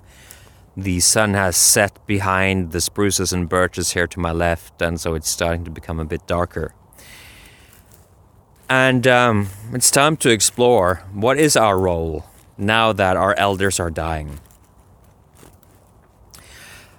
the 0.76 1.00
sun 1.00 1.34
has 1.34 1.56
set 1.56 2.04
behind 2.06 2.72
the 2.72 2.80
spruces 2.80 3.32
and 3.32 3.48
birches 3.48 3.92
here 3.92 4.06
to 4.08 4.20
my 4.20 4.32
left, 4.32 4.80
and 4.82 5.00
so 5.00 5.14
it's 5.14 5.28
starting 5.28 5.64
to 5.64 5.70
become 5.70 6.00
a 6.00 6.04
bit 6.04 6.26
darker. 6.26 6.74
And 8.68 9.06
um, 9.06 9.48
it's 9.72 9.90
time 9.90 10.16
to 10.18 10.30
explore 10.30 11.02
what 11.12 11.38
is 11.38 11.56
our 11.56 11.78
role 11.78 12.24
now 12.56 12.92
that 12.92 13.16
our 13.16 13.34
elders 13.36 13.78
are 13.78 13.90
dying. 13.90 14.40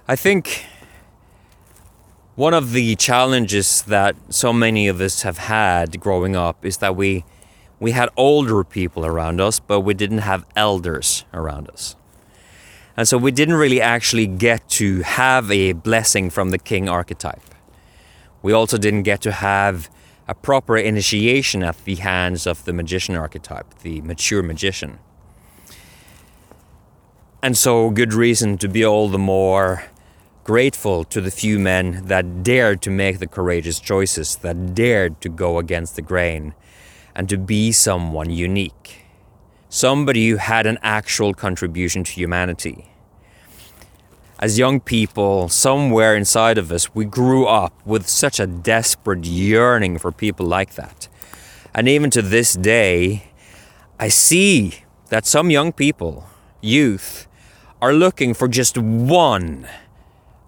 I 0.08 0.14
think 0.16 0.64
one 2.36 2.54
of 2.54 2.72
the 2.72 2.94
challenges 2.96 3.82
that 3.82 4.14
so 4.28 4.52
many 4.52 4.88
of 4.88 5.00
us 5.00 5.22
have 5.22 5.38
had 5.38 5.98
growing 5.98 6.36
up 6.36 6.64
is 6.64 6.78
that 6.78 6.94
we 6.94 7.24
we 7.78 7.90
had 7.90 8.08
older 8.16 8.64
people 8.64 9.04
around 9.04 9.40
us, 9.40 9.60
but 9.60 9.80
we 9.80 9.92
didn't 9.92 10.18
have 10.18 10.46
elders 10.56 11.26
around 11.34 11.68
us. 11.68 11.94
And 12.96 13.06
so 13.06 13.18
we 13.18 13.30
didn't 13.30 13.56
really 13.56 13.80
actually 13.80 14.26
get 14.26 14.68
to 14.70 15.02
have 15.02 15.50
a 15.50 15.72
blessing 15.72 16.30
from 16.30 16.50
the 16.50 16.58
king 16.58 16.88
archetype. 16.88 17.54
We 18.42 18.52
also 18.52 18.78
didn't 18.78 19.02
get 19.02 19.20
to 19.22 19.32
have 19.32 19.90
a 20.28 20.34
proper 20.34 20.76
initiation 20.76 21.62
at 21.62 21.84
the 21.84 21.96
hands 21.96 22.46
of 22.46 22.64
the 22.64 22.72
magician 22.72 23.14
archetype, 23.14 23.78
the 23.80 24.00
mature 24.00 24.42
magician. 24.42 24.98
And 27.42 27.56
so, 27.56 27.90
good 27.90 28.12
reason 28.12 28.58
to 28.58 28.68
be 28.68 28.84
all 28.84 29.08
the 29.08 29.18
more 29.18 29.84
grateful 30.42 31.04
to 31.04 31.20
the 31.20 31.30
few 31.30 31.58
men 31.58 32.06
that 32.06 32.42
dared 32.42 32.80
to 32.82 32.90
make 32.90 33.18
the 33.18 33.26
courageous 33.26 33.78
choices, 33.78 34.36
that 34.36 34.74
dared 34.74 35.20
to 35.20 35.28
go 35.28 35.58
against 35.58 35.96
the 35.96 36.02
grain, 36.02 36.54
and 37.14 37.28
to 37.28 37.36
be 37.36 37.72
someone 37.72 38.30
unique. 38.30 39.05
Somebody 39.76 40.30
who 40.30 40.38
had 40.38 40.64
an 40.64 40.78
actual 40.80 41.34
contribution 41.34 42.02
to 42.02 42.10
humanity 42.10 42.88
as 44.38 44.58
young 44.58 44.80
people, 44.80 45.50
somewhere 45.50 46.16
inside 46.16 46.56
of 46.56 46.72
us, 46.72 46.94
we 46.94 47.04
grew 47.04 47.44
up 47.44 47.74
with 47.84 48.08
such 48.08 48.40
a 48.40 48.46
desperate 48.46 49.26
yearning 49.26 49.98
for 49.98 50.10
people 50.12 50.46
like 50.46 50.76
that. 50.76 51.08
And 51.74 51.88
even 51.88 52.08
to 52.12 52.22
this 52.22 52.54
day, 52.54 53.32
I 54.00 54.08
see 54.08 54.84
that 55.10 55.26
some 55.26 55.50
young 55.50 55.74
people, 55.74 56.26
youth, 56.62 57.26
are 57.82 57.92
looking 57.92 58.32
for 58.32 58.48
just 58.48 58.78
one, 58.78 59.68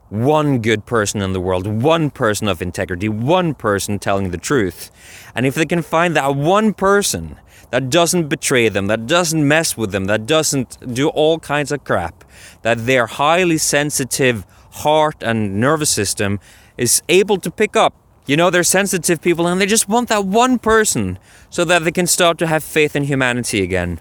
one 0.09 0.61
good 0.61 0.87
person 0.87 1.21
in 1.21 1.35
the 1.35 1.41
world, 1.41 1.67
one 1.67 2.09
person 2.09 2.49
of 2.49 2.63
integrity, 2.63 3.11
one 3.11 3.53
person 3.53 3.99
telling 3.99 4.31
the 4.31 4.39
truth. 4.39 4.91
And 5.35 5.45
if 5.45 5.55
they 5.55 5.67
can 5.67 5.83
find 5.83 6.17
that 6.17 6.35
one 6.35 6.73
person 6.73 7.37
that 7.71 7.91
doesn't 7.91 8.29
betray 8.29 8.69
them, 8.69 8.87
that 8.87 9.07
doesn't 9.07 9.47
mess 9.47 9.77
with 9.77 9.93
them, 9.93 10.07
that 10.07 10.27
doesn't 10.27 10.95
do 10.95 11.09
all 11.09 11.39
kinds 11.39 11.71
of 11.71 11.85
crap, 11.85 12.25
that 12.63 12.87
their 12.87 13.07
highly 13.07 13.59
sensitive 13.59 14.47
heart 14.73 15.17
and 15.23 15.61
nervous 15.61 15.91
system 15.91 16.41
is 16.77 17.03
able 17.09 17.39
to 17.39 17.51
pick 17.51 17.77
up. 17.77 17.95
You 18.27 18.37
know, 18.37 18.51
they're 18.51 18.63
sensitive 18.63 19.21
people 19.21 19.47
and 19.47 19.61
they 19.61 19.67
just 19.67 19.89
want 19.89 20.09
that 20.11 20.25
one 20.25 20.59
person 20.59 21.19
so 21.51 21.65
that 21.65 21.85
they 21.85 21.93
can 21.93 22.07
start 22.07 22.39
to 22.39 22.47
have 22.47 22.63
faith 22.63 22.95
in 22.95 23.05
humanity 23.05 23.63
again. 23.63 24.01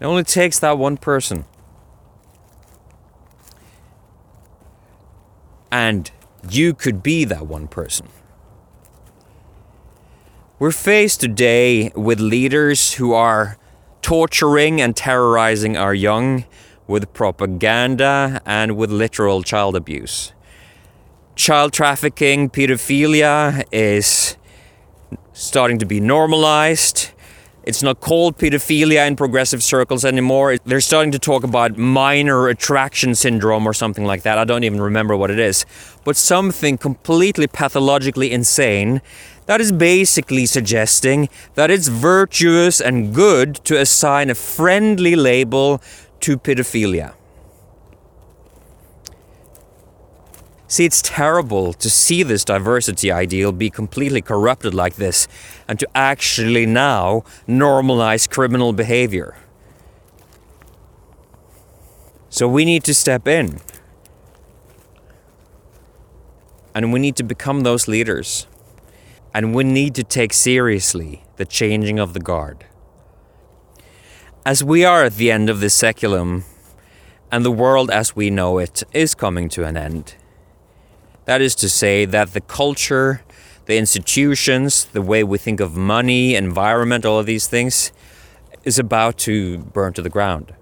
It 0.00 0.04
only 0.04 0.24
takes 0.24 0.58
that 0.58 0.78
one 0.78 0.96
person. 0.96 1.44
And 5.70 6.10
you 6.50 6.74
could 6.74 7.02
be 7.02 7.24
that 7.24 7.46
one 7.46 7.68
person. 7.68 8.08
We're 10.58 10.72
faced 10.72 11.20
today 11.20 11.90
with 11.94 12.18
leaders 12.18 12.94
who 12.94 13.12
are 13.12 13.58
torturing 14.00 14.80
and 14.80 14.96
terrorizing 14.96 15.76
our 15.76 15.92
young 15.92 16.46
with 16.86 17.12
propaganda 17.12 18.40
and 18.46 18.74
with 18.74 18.90
literal 18.90 19.42
child 19.42 19.76
abuse. 19.76 20.32
Child 21.34 21.74
trafficking, 21.74 22.48
pedophilia 22.48 23.64
is 23.70 24.38
starting 25.34 25.78
to 25.78 25.84
be 25.84 26.00
normalized. 26.00 27.10
It's 27.64 27.82
not 27.82 28.00
called 28.00 28.38
pedophilia 28.38 29.06
in 29.06 29.14
progressive 29.14 29.62
circles 29.62 30.06
anymore. 30.06 30.56
They're 30.64 30.80
starting 30.80 31.12
to 31.12 31.18
talk 31.18 31.44
about 31.44 31.76
minor 31.76 32.48
attraction 32.48 33.14
syndrome 33.14 33.66
or 33.66 33.74
something 33.74 34.06
like 34.06 34.22
that. 34.22 34.38
I 34.38 34.44
don't 34.44 34.64
even 34.64 34.80
remember 34.80 35.16
what 35.16 35.30
it 35.30 35.38
is. 35.38 35.66
But 36.02 36.16
something 36.16 36.78
completely 36.78 37.46
pathologically 37.46 38.32
insane 38.32 39.02
that 39.46 39.60
is 39.60 39.72
basically 39.72 40.44
suggesting 40.44 41.28
that 41.54 41.70
it's 41.70 41.88
virtuous 41.88 42.80
and 42.80 43.14
good 43.14 43.54
to 43.64 43.78
assign 43.80 44.28
a 44.28 44.34
friendly 44.34 45.16
label 45.16 45.80
to 46.20 46.36
pedophilia. 46.36 47.14
See, 50.68 50.84
it's 50.84 51.00
terrible 51.00 51.72
to 51.74 51.88
see 51.88 52.24
this 52.24 52.44
diversity 52.44 53.12
ideal 53.12 53.52
be 53.52 53.70
completely 53.70 54.20
corrupted 54.20 54.74
like 54.74 54.96
this 54.96 55.28
and 55.68 55.78
to 55.78 55.88
actually 55.94 56.66
now 56.66 57.22
normalize 57.46 58.28
criminal 58.28 58.72
behavior. 58.72 59.36
So 62.30 62.48
we 62.48 62.64
need 62.64 62.82
to 62.84 62.94
step 62.94 63.28
in. 63.28 63.60
And 66.74 66.92
we 66.92 66.98
need 66.98 67.14
to 67.16 67.22
become 67.22 67.60
those 67.60 67.86
leaders 67.86 68.48
and 69.36 69.54
we 69.54 69.62
need 69.62 69.94
to 69.94 70.02
take 70.02 70.32
seriously 70.32 71.22
the 71.36 71.44
changing 71.44 71.98
of 71.98 72.14
the 72.14 72.18
guard. 72.18 72.64
As 74.46 74.64
we 74.64 74.82
are 74.82 75.04
at 75.04 75.16
the 75.16 75.30
end 75.30 75.50
of 75.50 75.60
this 75.60 75.76
saeculum, 75.76 76.44
and 77.30 77.44
the 77.44 77.50
world 77.50 77.90
as 77.90 78.16
we 78.16 78.30
know 78.30 78.56
it 78.56 78.82
is 78.94 79.14
coming 79.14 79.50
to 79.50 79.62
an 79.66 79.76
end. 79.76 80.14
That 81.26 81.42
is 81.42 81.54
to 81.56 81.68
say, 81.68 82.06
that 82.06 82.32
the 82.32 82.40
culture, 82.40 83.24
the 83.66 83.76
institutions, 83.76 84.86
the 84.86 85.02
way 85.02 85.22
we 85.22 85.36
think 85.36 85.60
of 85.60 85.76
money, 85.76 86.34
environment, 86.34 87.04
all 87.04 87.18
of 87.18 87.26
these 87.26 87.46
things, 87.46 87.92
is 88.64 88.78
about 88.78 89.18
to 89.18 89.58
burn 89.58 89.92
to 89.92 90.00
the 90.00 90.08
ground. 90.08 90.54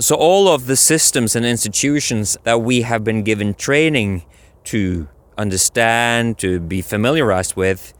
So, 0.00 0.16
all 0.16 0.48
of 0.48 0.66
the 0.66 0.76
systems 0.76 1.34
and 1.34 1.46
institutions 1.46 2.36
that 2.42 2.60
we 2.60 2.82
have 2.82 3.04
been 3.04 3.22
given 3.22 3.54
training 3.54 4.24
to 4.64 5.08
understand, 5.38 6.38
to 6.38 6.60
be 6.60 6.82
familiarized 6.82 7.56
with, 7.56 7.94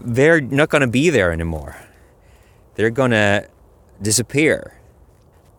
they're 0.00 0.40
not 0.40 0.68
going 0.68 0.80
to 0.82 0.86
be 0.86 1.10
there 1.10 1.32
anymore. 1.32 1.76
They're 2.76 2.90
going 2.90 3.10
to 3.10 3.48
disappear. 4.00 4.80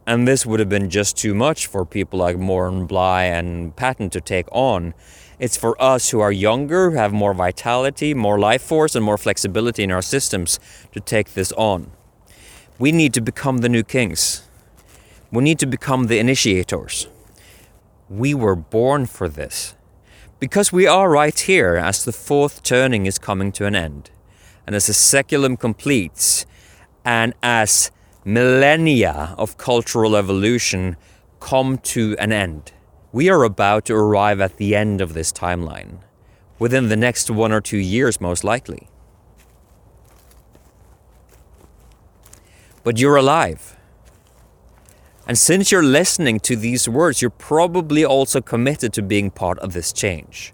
And 0.08 0.28
this 0.28 0.46
would 0.46 0.60
have 0.60 0.70
been 0.70 0.90
just 0.90 1.18
too 1.18 1.36
much 1.36 1.68
for 1.68 1.86
people 1.86 2.18
like 2.18 2.38
Moran 2.38 2.88
Bly 2.88 3.26
and 3.26 3.76
Patten 3.76 4.10
to 4.10 4.22
take 4.22 4.48
on. 4.52 4.94
It's 5.38 5.58
for 5.58 5.80
us 5.82 6.10
who 6.10 6.20
are 6.20 6.32
younger, 6.32 6.92
who 6.92 6.98
have 6.98 7.14
more 7.14 7.34
vitality, 7.34 8.14
more 8.14 8.40
life 8.40 8.62
force, 8.62 8.96
and 8.96 9.06
more 9.06 9.18
flexibility 9.18 9.84
in 9.84 9.92
our 9.92 10.02
systems 10.02 10.60
to 10.94 11.00
take 11.00 11.34
this 11.34 11.52
on. 11.54 11.92
We 12.80 12.92
need 12.92 13.14
to 13.14 13.22
become 13.22 13.60
the 13.60 13.70
new 13.70 13.84
kings. 13.84 14.48
We 15.32 15.44
need 15.44 15.60
to 15.60 15.66
become 15.66 16.08
the 16.08 16.20
initiators. 16.20 17.08
We 18.10 18.34
were 18.34 18.56
born 18.56 19.06
for 19.06 19.30
this. 19.30 19.76
Because 20.42 20.74
we 20.74 20.88
are 20.88 21.08
right 21.08 21.40
here 21.40 21.76
as 21.76 22.04
the 22.04 22.12
fourth 22.12 22.64
turning 22.64 23.06
is 23.06 23.20
coming 23.20 23.52
to 23.52 23.68
an 23.68 23.76
end, 23.76 24.10
and 24.66 24.76
as 24.76 24.88
the 24.88 24.94
saeculum 24.94 25.60
completes, 25.60 26.48
and 27.06 27.36
as 27.44 27.92
millennia 28.26 29.36
of 29.38 29.58
cultural 29.58 30.16
evolution 30.16 30.98
come 31.40 31.78
to 31.78 32.16
an 32.18 32.32
end. 32.32 32.72
We 33.12 33.30
are 33.30 33.44
about 33.44 33.86
to 33.86 33.94
arrive 33.94 34.42
at 34.42 34.58
the 34.58 34.76
end 34.76 35.00
of 35.00 35.14
this 35.14 35.32
timeline, 35.32 36.00
within 36.58 36.90
the 36.90 36.98
next 36.98 37.30
one 37.30 37.52
or 37.52 37.62
two 37.62 37.78
years, 37.78 38.20
most 38.20 38.44
likely. 38.44 38.90
But 42.84 42.98
you're 42.98 43.16
alive. 43.16 43.78
And 45.28 45.38
since 45.38 45.72
you're 45.72 45.84
listening 45.84 46.40
to 46.42 46.56
these 46.56 46.90
words, 46.90 47.22
you're 47.22 47.30
probably 47.30 48.04
also 48.04 48.42
committed 48.42 48.94
to 48.94 49.02
being 49.02 49.30
part 49.30 49.60
of 49.60 49.74
this 49.74 49.94
change. 49.94 50.54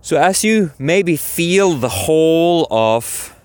So, 0.00 0.18
as 0.18 0.44
you 0.44 0.72
maybe 0.78 1.16
feel 1.16 1.74
the 1.74 1.88
whole 1.88 2.66
of 2.70 3.38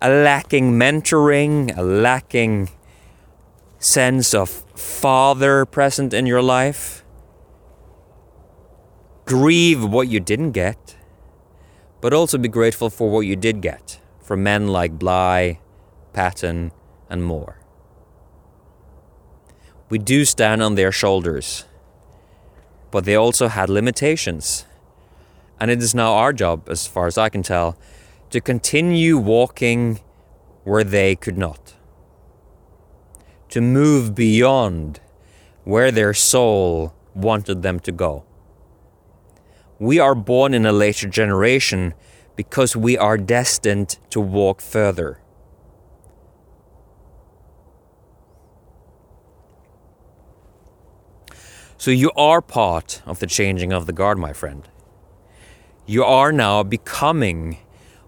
a 0.00 0.08
lacking 0.08 0.72
mentoring, 0.72 1.76
a 1.76 1.82
lacking 1.82 2.70
sense 3.78 4.34
of 4.34 4.48
father 4.74 5.64
present 5.66 6.14
in 6.14 6.26
your 6.26 6.42
life, 6.42 7.04
grieve 9.26 9.84
what 9.84 10.08
you 10.08 10.18
didn't 10.18 10.52
get, 10.52 10.96
but 12.00 12.12
also 12.14 12.38
be 12.38 12.48
grateful 12.48 12.90
for 12.90 13.10
what 13.10 13.20
you 13.20 13.36
did 13.36 13.60
get 13.60 14.00
from 14.22 14.42
men 14.42 14.68
like 14.68 14.98
Bly, 14.98 15.60
Patten, 16.12 16.72
and 17.10 17.24
Moore 17.24 17.57
we 19.88 19.98
do 19.98 20.24
stand 20.24 20.62
on 20.62 20.74
their 20.74 20.92
shoulders. 20.92 21.64
But 22.90 23.04
they 23.04 23.14
also 23.14 23.48
had 23.48 23.68
limitations. 23.68 24.66
And 25.60 25.70
it 25.70 25.82
is 25.82 25.94
now 25.94 26.14
our 26.14 26.32
job, 26.32 26.68
as 26.68 26.86
far 26.86 27.06
as 27.06 27.18
I 27.18 27.28
can 27.28 27.42
tell, 27.42 27.76
to 28.30 28.40
continue 28.40 29.16
walking 29.18 30.00
where 30.64 30.84
they 30.84 31.16
could 31.16 31.38
not. 31.38 31.74
To 33.50 33.60
move 33.60 34.14
beyond 34.14 35.00
where 35.64 35.90
their 35.90 36.14
soul 36.14 36.94
wanted 37.14 37.62
them 37.62 37.80
to 37.80 37.92
go. 37.92 38.24
We 39.78 39.98
are 39.98 40.14
born 40.14 40.54
in 40.54 40.66
a 40.66 40.72
later 40.72 41.08
generation 41.08 41.94
because 42.36 42.76
we 42.76 42.96
are 42.96 43.16
destined 43.16 43.98
to 44.10 44.20
walk 44.20 44.60
further. 44.60 45.20
So 51.80 51.92
you 51.92 52.10
are 52.16 52.42
part 52.42 53.02
of 53.06 53.20
the 53.20 53.28
changing 53.28 53.72
of 53.72 53.86
the 53.86 53.92
guard, 53.92 54.18
my 54.18 54.32
friend. 54.32 54.68
You 55.86 56.02
are 56.02 56.32
now 56.32 56.64
becoming 56.64 57.58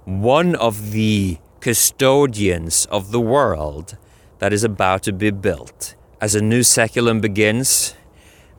one 0.04 0.56
of 0.56 0.90
the 0.90 1.38
custodians 1.60 2.86
of 2.86 3.12
the 3.12 3.20
world 3.20 3.96
that 4.40 4.52
is 4.52 4.64
about 4.64 5.04
to 5.04 5.12
be 5.12 5.30
built 5.30 5.94
as 6.20 6.34
a 6.34 6.42
new 6.42 6.62
saeculum 6.62 7.20
begins 7.20 7.94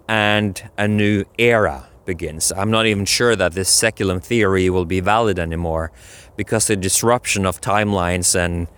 and 0.07 0.69
a 0.77 0.87
new 0.87 1.25
era 1.37 1.89
begins. 2.05 2.53
I'm 2.53 2.71
not 2.71 2.85
even 2.85 3.03
sure 3.03 3.35
that 3.35 3.51
this 3.51 3.69
saeculum 3.69 4.23
theory 4.23 4.69
will 4.69 4.85
be 4.85 5.01
valid 5.01 5.39
anymore 5.39 5.91
because 6.37 6.67
the 6.67 6.77
disruption 6.77 7.45
of 7.45 7.59
timelines 7.59 8.33
and 8.33 8.69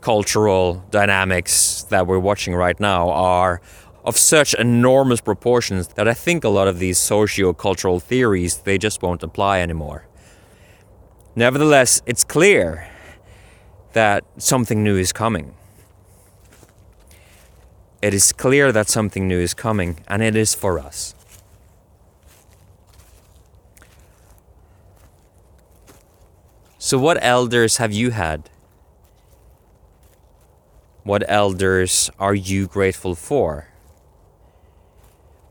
cultural 0.00 0.82
dynamics 0.90 1.82
that 1.90 2.06
we're 2.06 2.18
watching 2.18 2.54
right 2.54 2.80
now 2.80 3.10
are 3.10 3.60
of 4.04 4.16
such 4.16 4.54
enormous 4.54 5.20
proportions 5.20 5.88
that 5.88 6.08
I 6.08 6.14
think 6.14 6.44
a 6.44 6.48
lot 6.48 6.68
of 6.68 6.78
these 6.78 6.98
socio-cultural 6.98 8.00
theories 8.00 8.58
they 8.58 8.78
just 8.78 9.02
won't 9.02 9.22
apply 9.22 9.60
anymore. 9.60 10.06
Nevertheless, 11.36 12.02
it's 12.04 12.24
clear 12.24 12.88
that 13.92 14.24
something 14.36 14.82
new 14.82 14.96
is 14.96 15.12
coming. 15.12 15.54
It 18.02 18.12
is 18.12 18.32
clear 18.32 18.72
that 18.72 18.88
something 18.88 19.28
new 19.28 19.38
is 19.38 19.54
coming, 19.54 20.00
and 20.08 20.22
it 20.22 20.34
is 20.34 20.54
for 20.54 20.78
us. 20.78 21.14
So, 26.78 26.98
what 26.98 27.16
elders 27.22 27.76
have 27.76 27.92
you 27.92 28.10
had? 28.10 28.50
What 31.04 31.22
elders 31.28 32.10
are 32.18 32.34
you 32.34 32.66
grateful 32.66 33.14
for? 33.14 33.71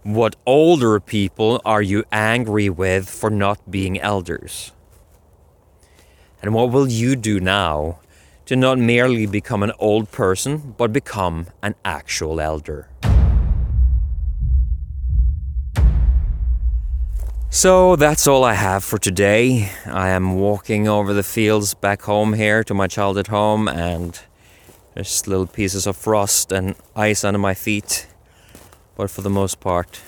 What 0.04 0.36
older 0.48 1.00
people 1.00 1.62
are 1.64 1.84
you 1.84 2.06
angry 2.12 2.72
with 2.72 3.08
for 3.08 3.30
not 3.30 3.70
being 3.70 4.00
elders? 4.00 4.72
And 6.42 6.56
what 6.56 6.72
will 6.72 6.88
you 6.88 7.16
do 7.16 7.40
now 7.40 8.00
to 8.48 8.56
not 8.56 8.80
merely 8.80 9.28
become 9.28 9.62
an 9.62 9.72
old 9.78 10.12
person, 10.12 10.74
but 10.76 10.92
become 10.92 11.46
an 11.62 11.76
actual 11.86 12.42
elder? 12.42 12.88
So 17.52 17.96
that's 17.96 18.26
all 18.26 18.44
I 18.44 18.56
have 18.56 18.84
for 18.84 18.98
today. 18.98 19.70
I 19.86 20.10
am 20.10 20.34
walking 20.34 20.88
over 20.88 21.14
the 21.14 21.22
fields 21.22 21.76
back 21.76 22.02
home 22.02 22.34
here 22.34 22.64
to 22.64 22.74
my 22.74 22.88
childhood 22.88 23.28
home, 23.28 23.68
and 23.68 24.20
there's 24.96 25.28
little 25.28 25.46
pieces 25.46 25.86
of 25.86 25.96
frost 25.96 26.52
and 26.52 26.74
ice 26.96 27.24
under 27.24 27.38
my 27.38 27.54
feet 27.54 28.08
but 29.02 29.10
for 29.10 29.22
the 29.22 29.32
most 29.32 29.60
part, 29.60 30.00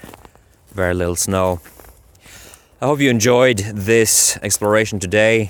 very 0.71 0.93
little 0.93 1.15
snow. 1.15 1.59
I 2.79 2.85
hope 2.85 2.99
you 2.99 3.09
enjoyed 3.09 3.57
this 3.57 4.37
exploration 4.43 4.99
today 4.99 5.49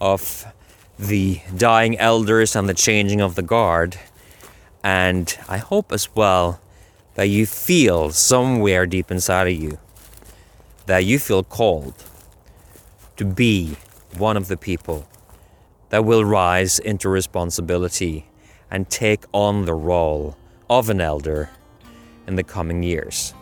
of 0.00 0.44
the 0.98 1.40
dying 1.56 1.96
elders 1.96 2.56
and 2.56 2.68
the 2.68 2.74
changing 2.74 3.20
of 3.20 3.36
the 3.36 3.42
guard. 3.42 4.00
And 4.82 5.32
I 5.48 5.58
hope 5.58 5.92
as 5.92 6.12
well 6.16 6.60
that 7.14 7.28
you 7.28 7.46
feel 7.46 8.10
somewhere 8.10 8.84
deep 8.84 9.12
inside 9.12 9.46
of 9.46 9.54
you 9.54 9.78
that 10.86 11.04
you 11.04 11.20
feel 11.20 11.44
called 11.44 11.94
to 13.16 13.24
be 13.24 13.76
one 14.18 14.36
of 14.36 14.48
the 14.48 14.56
people 14.56 15.06
that 15.90 16.04
will 16.04 16.24
rise 16.24 16.80
into 16.80 17.08
responsibility 17.08 18.26
and 18.72 18.90
take 18.90 19.22
on 19.32 19.66
the 19.66 19.74
role 19.74 20.36
of 20.68 20.90
an 20.90 21.00
elder 21.00 21.48
in 22.26 22.36
the 22.36 22.42
coming 22.42 22.82
years. 22.82 23.34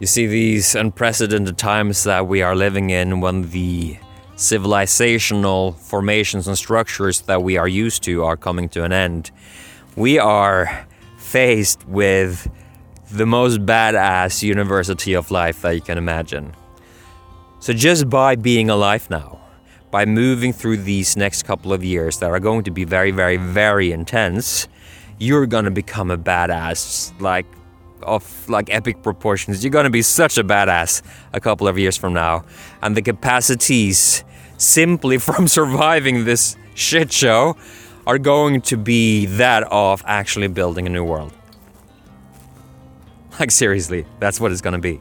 You 0.00 0.06
see, 0.06 0.26
these 0.26 0.74
unprecedented 0.74 1.56
times 1.56 2.04
that 2.04 2.26
we 2.26 2.42
are 2.42 2.54
living 2.56 2.90
in 2.90 3.20
when 3.20 3.50
the 3.50 3.96
civilizational 4.36 5.76
formations 5.76 6.48
and 6.48 6.58
structures 6.58 7.22
that 7.22 7.42
we 7.42 7.56
are 7.56 7.68
used 7.68 8.02
to 8.02 8.24
are 8.24 8.36
coming 8.36 8.68
to 8.70 8.84
an 8.84 8.92
end, 8.92 9.30
we 9.96 10.18
are 10.18 10.86
faced 11.18 11.86
with 11.86 12.50
the 13.10 13.26
most 13.26 13.64
badass 13.64 14.42
university 14.42 15.14
of 15.14 15.30
life 15.30 15.62
that 15.62 15.70
you 15.70 15.80
can 15.80 15.98
imagine. 15.98 16.52
So, 17.60 17.72
just 17.72 18.10
by 18.10 18.34
being 18.36 18.68
alive 18.68 19.08
now, 19.08 19.40
by 19.90 20.04
moving 20.04 20.52
through 20.52 20.78
these 20.78 21.16
next 21.16 21.44
couple 21.44 21.72
of 21.72 21.84
years 21.84 22.18
that 22.18 22.30
are 22.30 22.40
going 22.40 22.64
to 22.64 22.72
be 22.72 22.84
very, 22.84 23.12
very, 23.12 23.36
very 23.36 23.92
intense, 23.92 24.66
you're 25.18 25.46
gonna 25.46 25.70
become 25.70 26.10
a 26.10 26.18
badass, 26.18 27.18
like 27.20 27.46
of 28.02 28.48
like 28.48 28.72
epic 28.72 29.02
proportions. 29.02 29.64
You're 29.64 29.70
gonna 29.70 29.90
be 29.90 30.02
such 30.02 30.38
a 30.38 30.44
badass 30.44 31.02
a 31.32 31.40
couple 31.40 31.68
of 31.68 31.78
years 31.78 31.96
from 31.96 32.12
now, 32.12 32.44
and 32.82 32.96
the 32.96 33.02
capacities 33.02 34.24
simply 34.56 35.18
from 35.28 35.48
surviving 35.48 36.24
this 36.24 36.56
shit 36.74 37.12
show 37.12 37.56
are 38.06 38.18
going 38.18 38.60
to 38.60 38.76
be 38.76 39.26
that 39.26 39.62
of 39.64 40.02
actually 40.06 40.48
building 40.48 40.86
a 40.86 40.90
new 40.90 41.04
world. 41.04 41.32
Like 43.40 43.50
seriously, 43.50 44.06
that's 44.20 44.40
what 44.40 44.52
it's 44.52 44.60
gonna 44.60 44.78
be. 44.78 45.00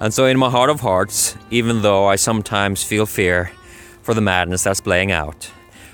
And 0.00 0.14
so, 0.14 0.26
in 0.26 0.38
my 0.38 0.48
heart 0.48 0.70
of 0.70 0.80
hearts, 0.80 1.36
even 1.50 1.82
though 1.82 2.06
I 2.06 2.14
sometimes 2.14 2.84
feel 2.84 3.04
fear 3.04 3.50
for 4.02 4.14
the 4.14 4.20
madness 4.20 4.62
that's 4.62 4.80
playing 4.80 5.10
out, 5.10 5.50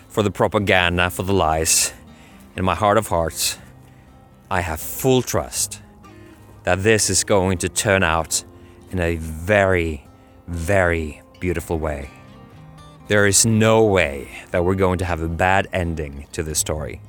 for 0.08 0.22
the 0.22 0.30
propaganda, 0.30 1.08
for 1.08 1.22
the 1.22 1.32
lies, 1.32 1.93
in 2.56 2.64
my 2.64 2.74
heart 2.74 2.98
of 2.98 3.08
hearts, 3.08 3.58
I 4.50 4.60
have 4.60 4.80
full 4.80 5.22
trust 5.22 5.80
that 6.64 6.82
this 6.82 7.10
is 7.10 7.24
going 7.24 7.58
to 7.58 7.68
turn 7.68 8.02
out 8.02 8.44
in 8.90 9.00
a 9.00 9.16
very, 9.16 10.06
very 10.46 11.22
beautiful 11.40 11.78
way. 11.78 12.10
There 13.08 13.26
is 13.26 13.44
no 13.44 13.84
way 13.84 14.28
that 14.50 14.64
we're 14.64 14.76
going 14.76 14.98
to 14.98 15.04
have 15.04 15.20
a 15.20 15.28
bad 15.28 15.68
ending 15.72 16.26
to 16.32 16.42
this 16.42 16.58
story. 16.58 17.00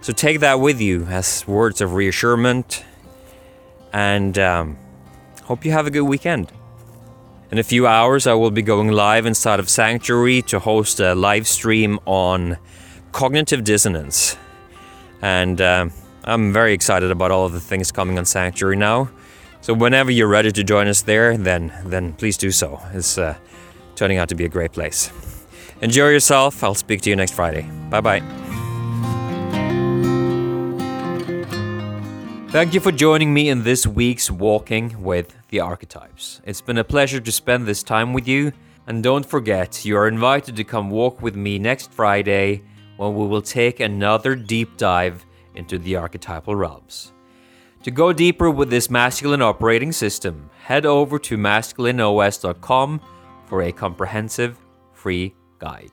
So 0.00 0.12
take 0.12 0.40
that 0.40 0.60
with 0.60 0.80
you 0.80 1.04
as 1.06 1.46
words 1.46 1.80
of 1.80 1.94
reassurance 1.94 2.82
and 3.92 4.38
um, 4.38 4.78
hope 5.44 5.64
you 5.64 5.72
have 5.72 5.86
a 5.86 5.90
good 5.90 6.02
weekend. 6.02 6.52
In 7.50 7.58
a 7.58 7.62
few 7.62 7.86
hours, 7.86 8.26
I 8.26 8.34
will 8.34 8.50
be 8.50 8.62
going 8.62 8.90
live 8.90 9.26
inside 9.26 9.60
of 9.60 9.68
Sanctuary 9.68 10.40
to 10.42 10.58
host 10.58 11.00
a 11.00 11.14
live 11.14 11.46
stream 11.46 11.98
on 12.06 12.56
cognitive 13.12 13.62
dissonance. 13.62 14.36
And 15.22 15.60
uh, 15.60 15.88
I'm 16.24 16.52
very 16.52 16.72
excited 16.72 17.10
about 17.10 17.30
all 17.30 17.46
of 17.46 17.52
the 17.52 17.60
things 17.60 17.90
coming 17.92 18.18
on 18.18 18.24
Sanctuary 18.24 18.76
now. 18.76 19.10
So 19.60 19.72
whenever 19.72 20.10
you're 20.10 20.28
ready 20.28 20.50
to 20.50 20.64
join 20.64 20.88
us 20.88 21.02
there, 21.02 21.36
then 21.36 21.72
then 21.86 22.14
please 22.14 22.36
do 22.36 22.50
so. 22.50 22.80
It's 22.92 23.16
uh, 23.16 23.36
turning 23.94 24.18
out 24.18 24.28
to 24.30 24.34
be 24.34 24.44
a 24.44 24.48
great 24.48 24.72
place. 24.72 25.12
Enjoy 25.80 26.08
yourself. 26.08 26.62
I'll 26.64 26.74
speak 26.74 27.00
to 27.02 27.10
you 27.10 27.16
next 27.16 27.34
Friday. 27.34 27.62
Bye 27.88 28.00
bye. 28.00 28.22
Thank 32.50 32.74
you 32.74 32.80
for 32.80 32.92
joining 32.92 33.32
me 33.32 33.48
in 33.48 33.62
this 33.62 33.86
week's 33.86 34.30
Walking 34.30 35.02
with 35.02 35.34
the 35.48 35.60
Archetypes. 35.60 36.42
It's 36.44 36.60
been 36.60 36.76
a 36.76 36.84
pleasure 36.84 37.20
to 37.20 37.32
spend 37.32 37.66
this 37.66 37.82
time 37.82 38.12
with 38.12 38.28
you. 38.28 38.52
And 38.86 39.02
don't 39.02 39.24
forget, 39.24 39.84
you 39.84 39.96
are 39.96 40.08
invited 40.08 40.56
to 40.56 40.64
come 40.64 40.90
walk 40.90 41.22
with 41.22 41.34
me 41.34 41.58
next 41.58 41.92
Friday 41.92 42.62
when 43.02 43.16
we 43.16 43.26
will 43.26 43.42
take 43.42 43.80
another 43.80 44.36
deep 44.36 44.76
dive 44.76 45.26
into 45.56 45.76
the 45.78 45.96
archetypal 45.96 46.54
realms. 46.54 47.12
To 47.82 47.90
go 47.90 48.12
deeper 48.12 48.48
with 48.48 48.70
this 48.70 48.88
masculine 48.88 49.42
operating 49.42 49.90
system, 49.90 50.50
head 50.62 50.86
over 50.86 51.18
to 51.18 51.36
masculineos.com 51.36 53.00
for 53.46 53.62
a 53.62 53.72
comprehensive 53.72 54.56
free 54.92 55.34
guide. 55.58 55.90